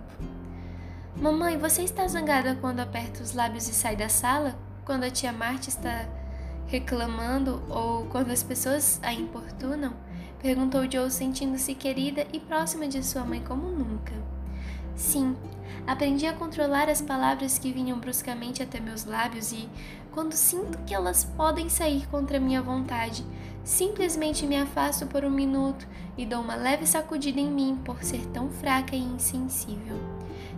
Mamãe, 1.14 1.56
você 1.56 1.82
está 1.82 2.04
zangada 2.08 2.56
quando 2.60 2.80
aperta 2.80 3.22
os 3.22 3.32
lábios 3.32 3.68
e 3.68 3.72
sai 3.72 3.94
da 3.94 4.08
sala? 4.08 4.58
Quando 4.84 5.04
a 5.04 5.10
tia 5.12 5.32
Marta 5.32 5.68
está 5.68 6.08
reclamando 6.66 7.62
ou 7.68 8.06
quando 8.06 8.32
as 8.32 8.42
pessoas 8.42 8.98
a 9.04 9.12
importunam? 9.12 9.92
Perguntou 10.42 10.90
Joe, 10.90 11.08
sentindo-se 11.12 11.76
querida 11.76 12.26
e 12.32 12.40
próxima 12.40 12.88
de 12.88 13.04
sua 13.04 13.22
mãe 13.22 13.40
como 13.40 13.68
nunca. 13.68 14.14
Sim, 14.96 15.36
aprendi 15.88 16.26
a 16.26 16.34
controlar 16.34 16.90
as 16.90 17.00
palavras 17.00 17.56
que 17.56 17.72
vinham 17.72 17.98
bruscamente 17.98 18.62
até 18.62 18.78
meus 18.78 19.06
lábios 19.06 19.52
e, 19.52 19.66
quando 20.12 20.34
sinto 20.34 20.76
que 20.84 20.92
elas 20.92 21.24
podem 21.24 21.70
sair 21.70 22.06
contra 22.08 22.38
minha 22.38 22.60
vontade, 22.60 23.24
simplesmente 23.64 24.46
me 24.46 24.58
afasto 24.58 25.06
por 25.06 25.24
um 25.24 25.30
minuto 25.30 25.88
e 26.18 26.26
dou 26.26 26.42
uma 26.42 26.54
leve 26.54 26.86
sacudida 26.86 27.40
em 27.40 27.50
mim 27.50 27.80
por 27.86 28.04
ser 28.04 28.20
tão 28.26 28.50
fraca 28.50 28.94
e 28.94 28.98
insensível. 28.98 29.96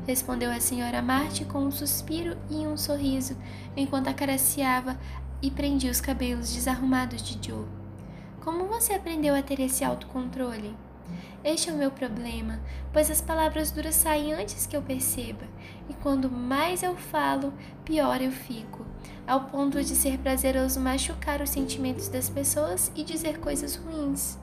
Respondeu 0.05 0.51
a 0.51 0.59
senhora 0.59 1.01
Marty 1.01 1.45
com 1.45 1.61
um 1.61 1.71
suspiro 1.71 2.37
e 2.51 2.67
um 2.67 2.77
sorriso, 2.77 3.37
enquanto 3.77 4.09
acariciava 4.09 4.99
e 5.41 5.49
prendia 5.49 5.93
os 5.93 6.01
cabelos 6.01 6.53
desarrumados 6.53 7.23
de 7.23 7.39
Joe. 7.49 7.67
Como 8.41 8.65
você 8.65 8.95
aprendeu 8.95 9.37
a 9.37 9.43
ter 9.43 9.61
esse 9.61 9.85
autocontrole? 9.85 10.75
Este 11.43 11.71
é 11.71 11.73
o 11.73 11.77
meu 11.77 11.91
problema, 11.91 12.61
pois 12.93 13.11
as 13.11 13.21
palavras 13.21 13.71
duras 13.71 13.95
saem 13.95 14.33
antes 14.35 14.67
que 14.67 14.77
eu 14.77 14.83
perceba, 14.83 15.45
e 15.89 15.95
quando 15.95 16.31
mais 16.31 16.83
eu 16.83 16.97
falo, 16.97 17.53
pior 17.85 18.21
eu 18.21 18.31
fico, 18.31 18.85
ao 19.27 19.45
ponto 19.45 19.83
de 19.83 19.95
ser 19.95 20.19
prazeroso 20.19 20.81
machucar 20.81 21.41
os 21.41 21.51
sentimentos 21.51 22.09
das 22.09 22.29
pessoas 22.29 22.93
e 22.95 23.03
dizer 23.03 23.39
coisas 23.39 23.77
ruins. 23.77 24.39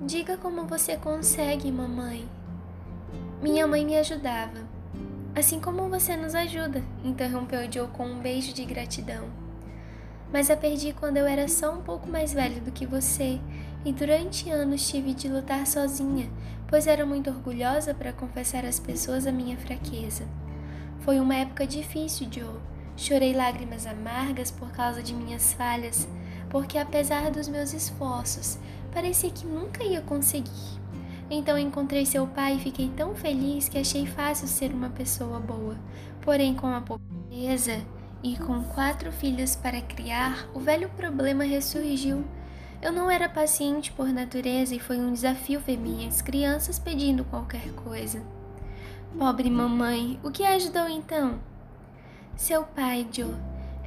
Diga 0.00 0.36
como 0.36 0.66
você 0.66 0.96
consegue, 0.96 1.72
mamãe. 1.72 2.28
Minha 3.42 3.66
mãe 3.66 3.84
me 3.84 3.96
ajudava. 3.96 4.68
Assim 5.34 5.60
como 5.60 5.88
você 5.88 6.16
nos 6.16 6.34
ajuda, 6.34 6.84
interrompeu 7.04 7.70
Joe 7.70 7.88
com 7.88 8.06
um 8.06 8.20
beijo 8.20 8.52
de 8.52 8.64
gratidão 8.64 9.28
mas 10.32 10.50
a 10.50 10.56
perdi 10.56 10.92
quando 10.92 11.16
eu 11.16 11.26
era 11.26 11.48
só 11.48 11.72
um 11.72 11.82
pouco 11.82 12.08
mais 12.08 12.32
velho 12.32 12.60
do 12.60 12.70
que 12.70 12.86
você, 12.86 13.40
e 13.84 13.92
durante 13.92 14.50
anos 14.50 14.88
tive 14.88 15.14
de 15.14 15.28
lutar 15.28 15.66
sozinha, 15.66 16.28
pois 16.66 16.86
era 16.86 17.06
muito 17.06 17.30
orgulhosa 17.30 17.94
para 17.94 18.12
confessar 18.12 18.64
às 18.64 18.78
pessoas 18.78 19.26
a 19.26 19.32
minha 19.32 19.56
fraqueza. 19.56 20.24
Foi 21.00 21.18
uma 21.20 21.34
época 21.34 21.66
difícil, 21.66 22.28
Joe. 22.30 22.60
Chorei 22.96 23.32
lágrimas 23.32 23.86
amargas 23.86 24.50
por 24.50 24.70
causa 24.72 25.02
de 25.02 25.14
minhas 25.14 25.52
falhas, 25.52 26.08
porque 26.50 26.76
apesar 26.76 27.30
dos 27.30 27.48
meus 27.48 27.72
esforços, 27.72 28.58
parecia 28.92 29.30
que 29.30 29.46
nunca 29.46 29.84
ia 29.84 30.00
conseguir. 30.00 30.78
Então 31.30 31.58
encontrei 31.58 32.04
seu 32.04 32.26
pai 32.26 32.56
e 32.56 32.60
fiquei 32.60 32.88
tão 32.96 33.14
feliz 33.14 33.68
que 33.68 33.78
achei 33.78 34.06
fácil 34.06 34.48
ser 34.48 34.72
uma 34.72 34.90
pessoa 34.90 35.38
boa. 35.38 35.76
Porém, 36.22 36.54
com 36.54 36.66
a 36.66 36.80
pobreza, 36.80 37.80
e 38.22 38.36
com 38.36 38.62
quatro 38.64 39.12
filhos 39.12 39.54
para 39.54 39.80
criar, 39.80 40.48
o 40.54 40.60
velho 40.60 40.88
problema 40.90 41.44
ressurgiu. 41.44 42.24
Eu 42.80 42.92
não 42.92 43.10
era 43.10 43.28
paciente 43.28 43.90
por 43.90 44.06
natureza 44.08 44.72
e 44.72 44.78
foi 44.78 44.98
um 44.98 45.12
desafio 45.12 45.58
ver 45.58 45.76
minhas 45.76 46.22
crianças 46.22 46.78
pedindo 46.78 47.24
qualquer 47.24 47.72
coisa. 47.72 48.22
Pobre 49.18 49.50
mamãe, 49.50 50.20
o 50.22 50.30
que 50.30 50.44
ajudou 50.44 50.88
então? 50.88 51.40
Seu 52.36 52.62
pai, 52.62 53.04
Joe. 53.10 53.34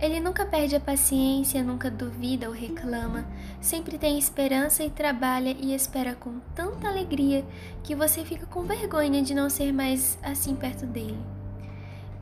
Ele 0.01 0.19
nunca 0.19 0.45
perde 0.45 0.75
a 0.75 0.79
paciência, 0.79 1.63
nunca 1.63 1.89
duvida 1.89 2.47
ou 2.47 2.53
reclama, 2.53 3.25
sempre 3.61 3.97
tem 3.97 4.17
esperança 4.17 4.83
e 4.83 4.89
trabalha 4.89 5.55
e 5.57 5.73
espera 5.73 6.15
com 6.15 6.39
tanta 6.53 6.89
alegria 6.89 7.45
que 7.83 7.95
você 7.95 8.25
fica 8.25 8.45
com 8.47 8.63
vergonha 8.63 9.21
de 9.21 9.33
não 9.33 9.49
ser 9.49 9.71
mais 9.71 10.17
assim 10.21 10.53
perto 10.55 10.85
dele. 10.85 11.19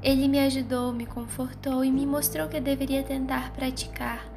Ele 0.03 0.27
me 0.27 0.39
ajudou, 0.41 0.93
me 0.93 1.05
confortou 1.05 1.83
e 1.83 1.91
me 1.91 2.05
mostrou 2.05 2.47
que 2.47 2.57
eu 2.57 2.61
deveria 2.61 3.01
tentar 3.01 3.53
praticar 3.53 4.28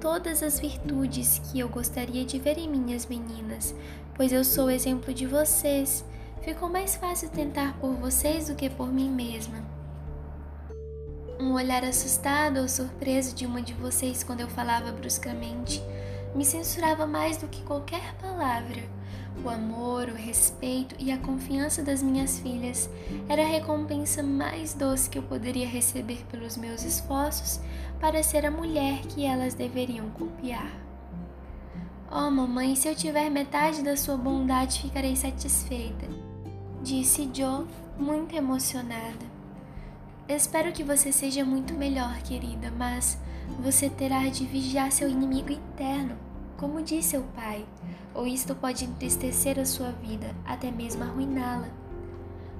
todas 0.00 0.42
as 0.42 0.58
virtudes 0.58 1.40
que 1.44 1.60
eu 1.60 1.68
gostaria 1.68 2.24
de 2.24 2.38
ver 2.38 2.58
em 2.58 2.68
minhas 2.68 3.06
meninas, 3.06 3.74
pois 4.14 4.32
eu 4.32 4.44
sou 4.44 4.70
exemplo 4.70 5.12
de 5.12 5.26
vocês. 5.26 6.04
Ficou 6.42 6.68
mais 6.68 6.96
fácil 6.96 7.28
tentar 7.30 7.78
por 7.78 7.94
vocês 7.94 8.48
do 8.48 8.54
que 8.54 8.68
por 8.68 8.92
mim 8.92 9.10
mesma. 9.10 9.64
Um 11.40 11.54
olhar 11.54 11.84
assustado 11.84 12.60
ou 12.60 12.68
surpreso 12.68 13.34
de 13.34 13.46
uma 13.46 13.60
de 13.60 13.72
vocês 13.74 14.22
quando 14.22 14.40
eu 14.40 14.48
falava 14.48 14.92
bruscamente 14.92 15.82
me 16.34 16.44
censurava 16.44 17.06
mais 17.06 17.36
do 17.36 17.46
que 17.46 17.62
qualquer 17.62 18.14
palavra. 18.16 18.82
O 19.42 19.48
amor, 19.48 20.08
o 20.08 20.14
respeito 20.14 20.94
e 20.98 21.10
a 21.10 21.18
confiança 21.18 21.82
das 21.82 22.02
minhas 22.02 22.38
filhas 22.38 22.88
era 23.28 23.42
a 23.42 23.48
recompensa 23.48 24.22
mais 24.22 24.74
doce 24.74 25.10
que 25.10 25.18
eu 25.18 25.22
poderia 25.22 25.66
receber 25.66 26.24
pelos 26.30 26.56
meus 26.56 26.84
esforços 26.84 27.60
para 28.00 28.22
ser 28.22 28.46
a 28.46 28.50
mulher 28.50 29.00
que 29.02 29.24
elas 29.24 29.54
deveriam 29.54 30.08
copiar. 30.10 30.70
Oh, 32.10 32.30
mamãe, 32.30 32.76
se 32.76 32.86
eu 32.86 32.94
tiver 32.94 33.28
metade 33.28 33.82
da 33.82 33.96
sua 33.96 34.16
bondade, 34.16 34.82
ficarei 34.82 35.16
satisfeita, 35.16 36.06
disse 36.80 37.28
Joe, 37.34 37.66
muito 37.98 38.36
emocionada. 38.36 39.34
Espero 40.28 40.72
que 40.72 40.84
você 40.84 41.10
seja 41.12 41.44
muito 41.44 41.74
melhor, 41.74 42.16
querida, 42.22 42.72
mas 42.78 43.18
você 43.60 43.90
terá 43.90 44.28
de 44.28 44.46
vigiar 44.46 44.90
seu 44.92 45.08
inimigo 45.08 45.52
interno, 45.52 46.16
como 46.64 46.80
disse 46.80 47.10
seu 47.10 47.22
pai 47.34 47.66
ou 48.14 48.26
isto 48.26 48.54
pode 48.54 48.86
entristecer 48.86 49.58
a 49.58 49.66
sua 49.66 49.90
vida, 49.90 50.34
até 50.46 50.70
mesmo 50.70 51.04
arruiná-la. 51.04 51.68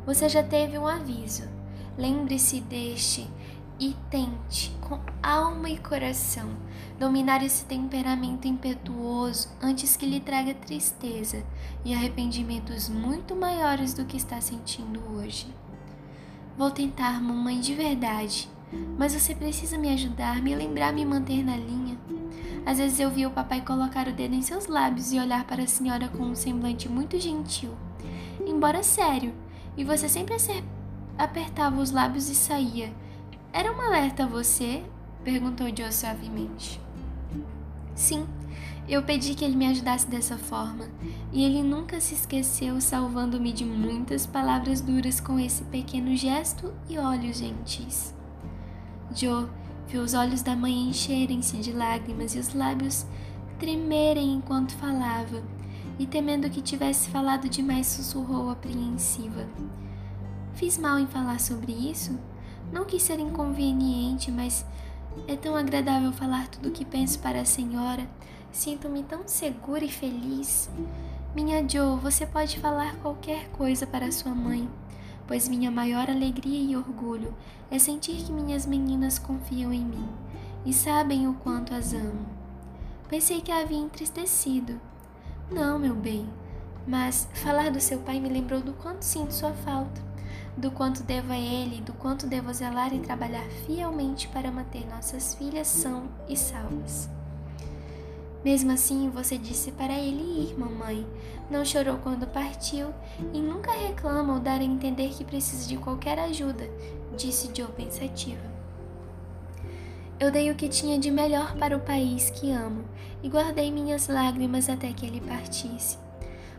Você 0.05 0.29
já 0.29 0.43
teve 0.43 0.79
um 0.79 0.87
aviso. 0.87 1.49
Lembre-se 1.97 2.61
deste 2.61 3.27
e 3.81 3.97
tente, 4.11 4.77
com 4.83 5.01
alma 5.23 5.71
e 5.71 5.79
coração, 5.79 6.51
dominar 6.99 7.43
esse 7.43 7.65
temperamento 7.65 8.47
impetuoso 8.47 9.49
antes 9.63 9.97
que 9.97 10.05
lhe 10.05 10.21
traga 10.21 10.53
tristeza 10.53 11.43
e 11.83 11.95
arrependimentos 11.95 12.91
muito 12.91 13.35
maiores 13.35 13.95
do 13.95 14.05
que 14.05 14.19
está 14.19 14.39
sentindo 14.39 15.01
hoje. 15.15 15.47
Vou 16.59 16.71
tentar, 16.71 17.23
mamãe, 17.23 17.59
de 17.59 17.75
verdade, 17.75 18.51
mas 18.99 19.15
você 19.15 19.35
precisa 19.35 19.79
me 19.79 19.89
ajudar, 19.95 20.43
me 20.43 20.55
lembrar, 20.55 20.93
me 20.93 21.07
manter 21.07 21.43
na 21.43 21.57
linha. 21.57 21.99
Às 22.67 22.79
vezes 22.79 22.99
eu 22.99 23.11
via 23.11 23.29
o 23.29 23.33
papai 23.33 23.61
colocar 23.61 24.09
o 24.09 24.13
dedo 24.13 24.35
em 24.35 24.43
seus 24.43 24.67
lábios 24.67 25.13
e 25.13 25.19
olhar 25.19 25.45
para 25.45 25.63
a 25.63 25.67
senhora 25.67 26.09
com 26.09 26.25
um 26.25 26.35
semblante 26.35 26.89
muito 26.89 27.19
gentil, 27.21 27.75
embora 28.47 28.83
sério, 28.83 29.35
e 29.77 29.85
você 29.85 30.09
sempre 30.09 30.35
apertava 31.19 31.81
os 31.81 31.91
lábios 31.91 32.29
e 32.29 32.35
saía. 32.35 32.93
Era 33.53 33.71
um 33.71 33.81
alerta 33.81 34.25
a 34.25 34.27
você? 34.27 34.83
perguntou 35.23 35.67
Joe 35.69 35.93
suavemente. 35.93 36.81
Sim, 37.95 38.27
eu 38.89 39.03
pedi 39.03 39.35
que 39.35 39.45
ele 39.45 39.57
me 39.57 39.67
ajudasse 39.67 40.07
dessa 40.07 40.37
forma, 40.37 40.87
e 41.33 41.45
ele 41.45 41.63
nunca 41.63 42.01
se 42.01 42.15
esqueceu, 42.15 42.81
salvando-me 42.81 43.53
de 43.53 43.65
muitas 43.65 44.27
palavras 44.27 44.81
duras 44.81 45.21
com 45.21 45.39
esse 45.39 45.65
pequeno 45.65 46.17
gesto 46.17 46.73
e 46.89 46.99
olhos 46.99 47.39
gentis. 47.39 48.15
Joe 49.15 49.49
viu 49.89 50.03
os 50.03 50.15
olhos 50.15 50.43
da 50.43 50.57
mãe 50.57 50.89
encherem-se 50.89 51.57
de 51.59 51.73
lágrimas 51.73 52.35
e 52.35 52.39
os 52.39 52.55
lábios 52.55 53.07
tremerem 53.59 54.35
enquanto 54.35 54.75
falava, 54.77 55.43
e 55.99 56.07
temendo 56.07 56.51
que 56.51 56.61
tivesse 56.61 57.09
falado 57.09 57.49
demais, 57.49 57.87
sussurrou 57.87 58.51
apreensiva. 58.51 59.47
Fiz 60.55 60.79
mal 60.79 60.99
em 60.99 61.07
falar 61.07 61.41
sobre 61.41 61.73
isso? 61.73 62.19
Não 62.73 62.85
quis 62.85 63.03
ser 63.03 63.21
inconveniente, 63.21 64.31
mas 64.31 64.65
é 65.29 65.37
tão 65.37 65.55
agradável 65.55 66.13
falar 66.13 66.49
tudo 66.49 66.69
o 66.69 66.73
que 66.73 66.85
penso 66.85 67.19
para 67.21 67.41
a 67.41 67.45
senhora. 67.45 68.09
Sinto-me 68.51 69.03
tão 69.03 69.27
segura 69.27 69.85
e 69.85 69.91
feliz. 69.91 70.69
Minha 71.35 71.69
Joe, 71.69 71.99
você 71.99 72.27
pode 72.27 72.59
falar 72.59 72.97
qualquer 72.97 73.49
coisa 73.51 73.87
para 73.87 74.13
sua 74.13 74.35
mãe 74.35 74.69
pois 75.27 75.49
minha 75.49 75.71
maior 75.71 76.09
alegria 76.11 76.61
e 76.61 76.77
orgulho 76.77 77.35
é 77.71 77.79
sentir 77.79 78.17
que 78.25 78.33
minhas 78.33 78.67
meninas 78.67 79.19
confiam 79.19 79.73
em 79.73 79.85
mim 79.85 80.09
e 80.65 80.73
sabem 80.73 81.27
o 81.29 81.35
quanto 81.35 81.75
as 81.75 81.93
amo. 81.93 82.27
Pensei 83.09 83.41
que 83.41 83.53
a 83.53 83.61
havia 83.61 83.79
entristecido. 83.79 84.81
Não, 85.51 85.79
meu 85.79 85.95
bem, 85.95 86.29
mas 86.87 87.29
falar 87.35 87.71
do 87.71 87.81
seu 87.81 87.99
pai 88.01 88.19
me 88.19 88.29
lembrou 88.29 88.61
do 88.61 88.73
quanto 88.73 89.03
sinto 89.03 89.33
sua 89.33 89.53
falta, 89.53 90.03
do 90.57 90.71
quanto 90.71 91.03
devo 91.03 91.33
a 91.33 91.39
ele, 91.39 91.81
do 91.83 91.93
quanto 91.93 92.27
devo 92.27 92.53
zelar 92.53 92.95
e 92.95 93.01
trabalhar 93.01 93.45
fielmente 93.67 94.29
para 94.29 94.51
manter 94.51 94.87
nossas 94.87 95.35
filhas 95.35 95.67
são 95.67 96.09
e 96.29 96.37
salvas. 96.37 97.09
Mesmo 98.45 98.73
assim, 98.73 99.09
você 99.09 99.39
disse 99.39 99.73
para 99.73 99.95
ele 99.95 100.51
ir, 100.51 100.59
mamãe. 100.59 101.07
Não 101.51 101.65
chorou 101.65 101.97
quando 101.99 102.27
partiu 102.27 102.93
e 103.33 103.41
nunca 103.41 103.73
reclama 103.73 104.35
ou 104.35 104.41
dar 104.41 104.61
a 104.61 104.65
entender 104.65 105.09
que 105.11 105.25
precisa 105.25 105.67
de 105.67 105.79
qualquer 105.79 106.19
ajuda, 106.19 106.69
disse 107.17 107.51
Joe 107.55 107.69
pensativa. 107.69 108.53
Eu 110.21 110.31
dei 110.31 110.51
o 110.51 110.55
que 110.55 110.69
tinha 110.69 110.99
de 110.99 111.11
melhor 111.11 111.57
para 111.57 111.77
o 111.77 111.81
país 111.81 112.31
que 112.31 112.51
amo 112.51 112.85
e 113.23 113.29
guardei 113.29 113.71
minhas 113.71 114.09
lágrimas 114.09 114.69
até 114.69 114.93
que 114.93 115.07
ele 115.07 115.21
partisse. 115.21 115.99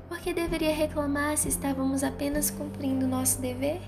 Por 0.10 0.20
que 0.20 0.34
deveria 0.34 0.74
reclamar 0.74 1.38
se 1.38 1.50
estávamos 1.50 2.04
apenas 2.04 2.50
cumprindo 2.50 3.08
nosso 3.08 3.40
dever 3.40 3.82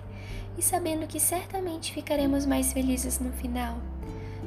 e 0.58 0.62
sabendo 0.62 1.06
que 1.08 1.20
certamente 1.20 1.94
ficaremos 1.94 2.46
mais 2.46 2.74
felizes 2.74 3.20
no 3.20 3.32
final? 3.34 3.78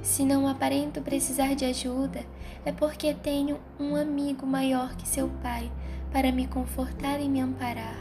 Se 0.02 0.24
não 0.24 0.48
aparento 0.48 1.02
precisar 1.02 1.54
de 1.54 1.64
ajuda, 1.64 2.24
é 2.64 2.72
porque 2.72 3.12
tenho 3.12 3.60
um 3.78 3.94
amigo 3.94 4.46
maior 4.46 4.94
que 4.96 5.06
seu 5.06 5.28
pai 5.42 5.70
para 6.10 6.32
me 6.32 6.46
confortar 6.46 7.20
e 7.20 7.28
me 7.28 7.40
amparar. 7.40 7.98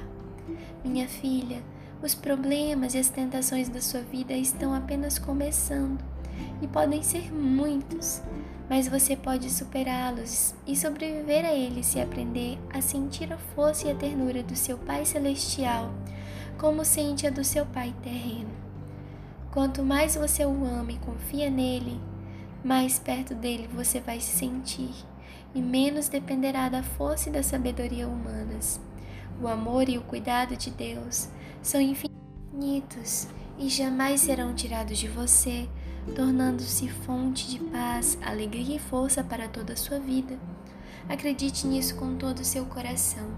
Minha 0.84 1.08
filha, 1.08 1.62
os 2.02 2.16
problemas 2.16 2.96
e 2.96 2.98
as 2.98 3.10
tentações 3.10 3.68
da 3.68 3.82
sua 3.82 4.02
vida 4.02 4.34
estão 4.34 4.74
apenas 4.74 5.20
começando 5.20 6.04
e 6.62 6.68
podem 6.68 7.04
ser 7.04 7.34
muitos, 7.34 8.22
mas 8.70 8.88
você 8.88 9.16
pode 9.16 9.50
superá-los 9.50 10.56
e 10.66 10.76
sobreviver 10.78 11.46
a 11.46 11.54
eles 11.54 11.86
se 11.86 12.00
aprender 12.00 12.58
a 12.74 12.82
sentir 12.82 13.32
a 13.34 13.38
força 13.38 13.88
e 13.88 13.92
a 13.92 13.96
ternura 13.96 14.42
do 14.42 14.56
seu 14.56 14.78
Pai 14.78 15.06
Celestial, 15.06 15.94
como 16.58 16.86
sente 16.86 17.28
a 17.28 17.30
do 17.30 17.44
seu 17.44 17.66
Pai 17.66 17.94
terreno. 18.02 18.59
Quanto 19.60 19.84
mais 19.84 20.16
você 20.16 20.46
o 20.46 20.64
ama 20.64 20.94
e 20.94 20.98
confia 21.00 21.50
nele, 21.50 22.00
mais 22.64 22.98
perto 22.98 23.36
dele 23.36 23.68
você 23.68 24.00
vai 24.00 24.22
se 24.22 24.38
sentir 24.38 24.96
e 25.54 25.62
menos 25.62 26.08
dependerá 26.08 26.70
da 26.70 26.82
força 26.82 27.28
e 27.28 27.32
da 27.34 27.44
sabedoria 27.44 28.08
humanas. 28.08 28.80
O 29.42 29.50
amor 29.50 29.90
e 29.90 29.98
o 29.98 30.02
cuidado 30.02 30.56
de 30.56 30.72
Deus 30.72 31.28
são 31.62 31.82
infinitos 31.82 33.28
e 33.58 33.68
jamais 33.68 34.22
serão 34.22 34.56
tirados 34.56 34.98
de 34.98 35.10
você, 35.10 35.68
tornando-se 36.16 36.88
fonte 36.88 37.50
de 37.50 37.60
paz, 37.60 38.18
alegria 38.22 38.78
e 38.78 38.80
força 38.80 39.22
para 39.26 39.50
toda 39.50 39.74
a 39.74 39.76
sua 39.76 40.00
vida. 40.00 40.40
Acredite 41.10 41.68
nisso 41.68 41.98
com 41.98 42.16
todo 42.16 42.40
o 42.40 42.46
seu 42.46 42.66
coração 42.66 43.30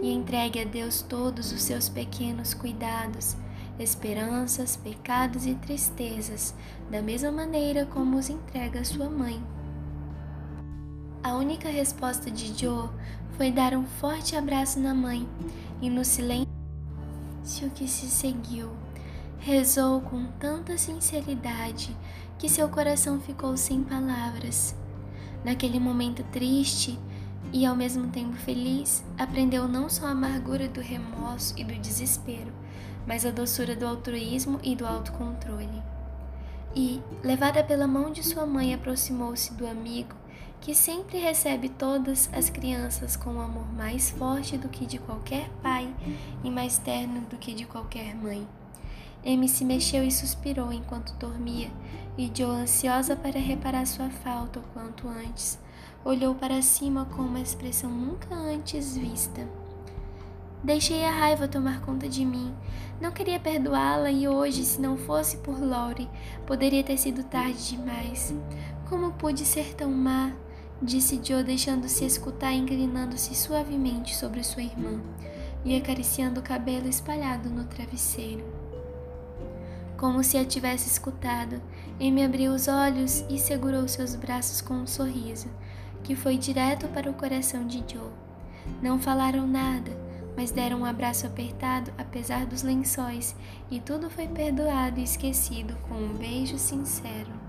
e 0.00 0.10
entregue 0.10 0.60
a 0.60 0.64
Deus 0.64 1.02
todos 1.02 1.52
os 1.52 1.60
seus 1.60 1.90
pequenos 1.90 2.54
cuidados 2.54 3.36
esperanças, 3.78 4.76
pecados 4.76 5.46
e 5.46 5.54
tristezas, 5.54 6.54
da 6.90 7.00
mesma 7.00 7.30
maneira 7.30 7.86
como 7.86 8.16
os 8.16 8.28
entrega 8.28 8.84
sua 8.84 9.08
mãe. 9.08 9.42
A 11.22 11.34
única 11.34 11.68
resposta 11.68 12.30
de 12.30 12.58
Joe 12.58 12.88
foi 13.32 13.50
dar 13.50 13.74
um 13.74 13.84
forte 13.84 14.34
abraço 14.34 14.80
na 14.80 14.94
mãe 14.94 15.28
e 15.80 15.88
no 15.90 16.04
silêncio 16.04 16.48
que 17.74 17.88
se 17.88 18.06
seguiu, 18.06 18.70
rezou 19.38 20.00
com 20.00 20.26
tanta 20.38 20.76
sinceridade 20.76 21.96
que 22.38 22.48
seu 22.48 22.68
coração 22.68 23.20
ficou 23.20 23.56
sem 23.56 23.82
palavras. 23.82 24.74
Naquele 25.44 25.78
momento 25.78 26.22
triste 26.32 26.98
e 27.52 27.64
ao 27.64 27.74
mesmo 27.74 28.08
tempo 28.08 28.34
feliz, 28.34 29.04
aprendeu 29.16 29.66
não 29.66 29.88
só 29.88 30.06
a 30.06 30.10
amargura 30.10 30.68
do 30.68 30.80
remorso 30.80 31.54
e 31.56 31.64
do 31.64 31.74
desespero, 31.74 32.52
mas 33.08 33.24
a 33.24 33.30
doçura 33.30 33.74
do 33.74 33.86
altruísmo 33.86 34.60
e 34.62 34.76
do 34.76 34.86
autocontrole. 34.86 35.82
E, 36.76 37.00
levada 37.24 37.64
pela 37.64 37.86
mão 37.86 38.12
de 38.12 38.22
sua 38.22 38.44
mãe, 38.44 38.74
aproximou-se 38.74 39.54
do 39.54 39.66
amigo 39.66 40.14
que 40.60 40.74
sempre 40.74 41.16
recebe 41.16 41.70
todas 41.70 42.28
as 42.34 42.50
crianças 42.50 43.16
com 43.16 43.30
um 43.30 43.40
amor 43.40 43.72
mais 43.72 44.10
forte 44.10 44.58
do 44.58 44.68
que 44.68 44.84
de 44.84 44.98
qualquer 44.98 45.48
pai 45.62 45.88
e 46.44 46.50
mais 46.50 46.76
terno 46.76 47.22
do 47.22 47.38
que 47.38 47.54
de 47.54 47.64
qualquer 47.64 48.14
mãe. 48.14 48.46
Amy 49.24 49.48
se 49.48 49.64
mexeu 49.64 50.04
e 50.04 50.12
suspirou 50.12 50.70
enquanto 50.70 51.14
dormia, 51.14 51.70
e 52.18 52.30
Joe, 52.34 52.62
ansiosa 52.62 53.16
para 53.16 53.38
reparar 53.38 53.86
sua 53.86 54.10
falta 54.10 54.58
o 54.58 54.62
quanto 54.74 55.08
antes, 55.08 55.58
olhou 56.04 56.34
para 56.34 56.60
cima 56.60 57.06
com 57.06 57.22
uma 57.22 57.40
expressão 57.40 57.90
nunca 57.90 58.34
antes 58.34 58.98
vista. 58.98 59.48
Deixei 60.62 61.04
a 61.04 61.10
raiva 61.10 61.46
tomar 61.46 61.80
conta 61.82 62.08
de 62.08 62.24
mim. 62.24 62.52
Não 63.00 63.12
queria 63.12 63.38
perdoá-la 63.38 64.10
e 64.10 64.26
hoje, 64.26 64.64
se 64.64 64.80
não 64.80 64.96
fosse 64.96 65.36
por 65.36 65.62
Laurie, 65.62 66.10
poderia 66.46 66.82
ter 66.82 66.98
sido 66.98 67.22
tarde 67.22 67.76
demais. 67.76 68.34
Como 68.88 69.12
pude 69.12 69.44
ser 69.44 69.74
tão 69.74 69.90
má? 69.90 70.32
Disse 70.82 71.20
Joe, 71.22 71.44
deixando-se 71.44 72.04
escutar, 72.04 72.52
inclinando-se 72.52 73.36
suavemente 73.36 74.16
sobre 74.16 74.42
sua 74.42 74.62
irmã 74.62 75.00
e 75.64 75.76
acariciando 75.76 76.40
o 76.40 76.42
cabelo 76.42 76.88
espalhado 76.88 77.48
no 77.48 77.64
travesseiro. 77.64 78.44
Como 79.96 80.24
se 80.24 80.36
a 80.36 80.44
tivesse 80.44 80.88
escutado, 80.88 81.60
Amy 82.00 82.24
abriu 82.24 82.52
os 82.52 82.66
olhos 82.66 83.24
e 83.28 83.38
segurou 83.38 83.86
seus 83.86 84.16
braços 84.16 84.60
com 84.60 84.74
um 84.74 84.86
sorriso, 84.86 85.48
que 86.02 86.16
foi 86.16 86.36
direto 86.36 86.88
para 86.88 87.10
o 87.10 87.14
coração 87.14 87.64
de 87.64 87.78
Joe. 87.78 88.10
Não 88.82 88.98
falaram 88.98 89.46
nada 89.46 90.07
mas 90.38 90.52
deram 90.52 90.82
um 90.82 90.84
abraço 90.84 91.26
apertado 91.26 91.92
apesar 91.98 92.46
dos 92.46 92.62
lençóis, 92.62 93.34
e 93.68 93.80
tudo 93.80 94.08
foi 94.08 94.28
perdoado 94.28 95.00
e 95.00 95.02
esquecido 95.02 95.74
com 95.88 95.96
um 95.96 96.14
beijo 96.14 96.56
sincero. 96.56 97.47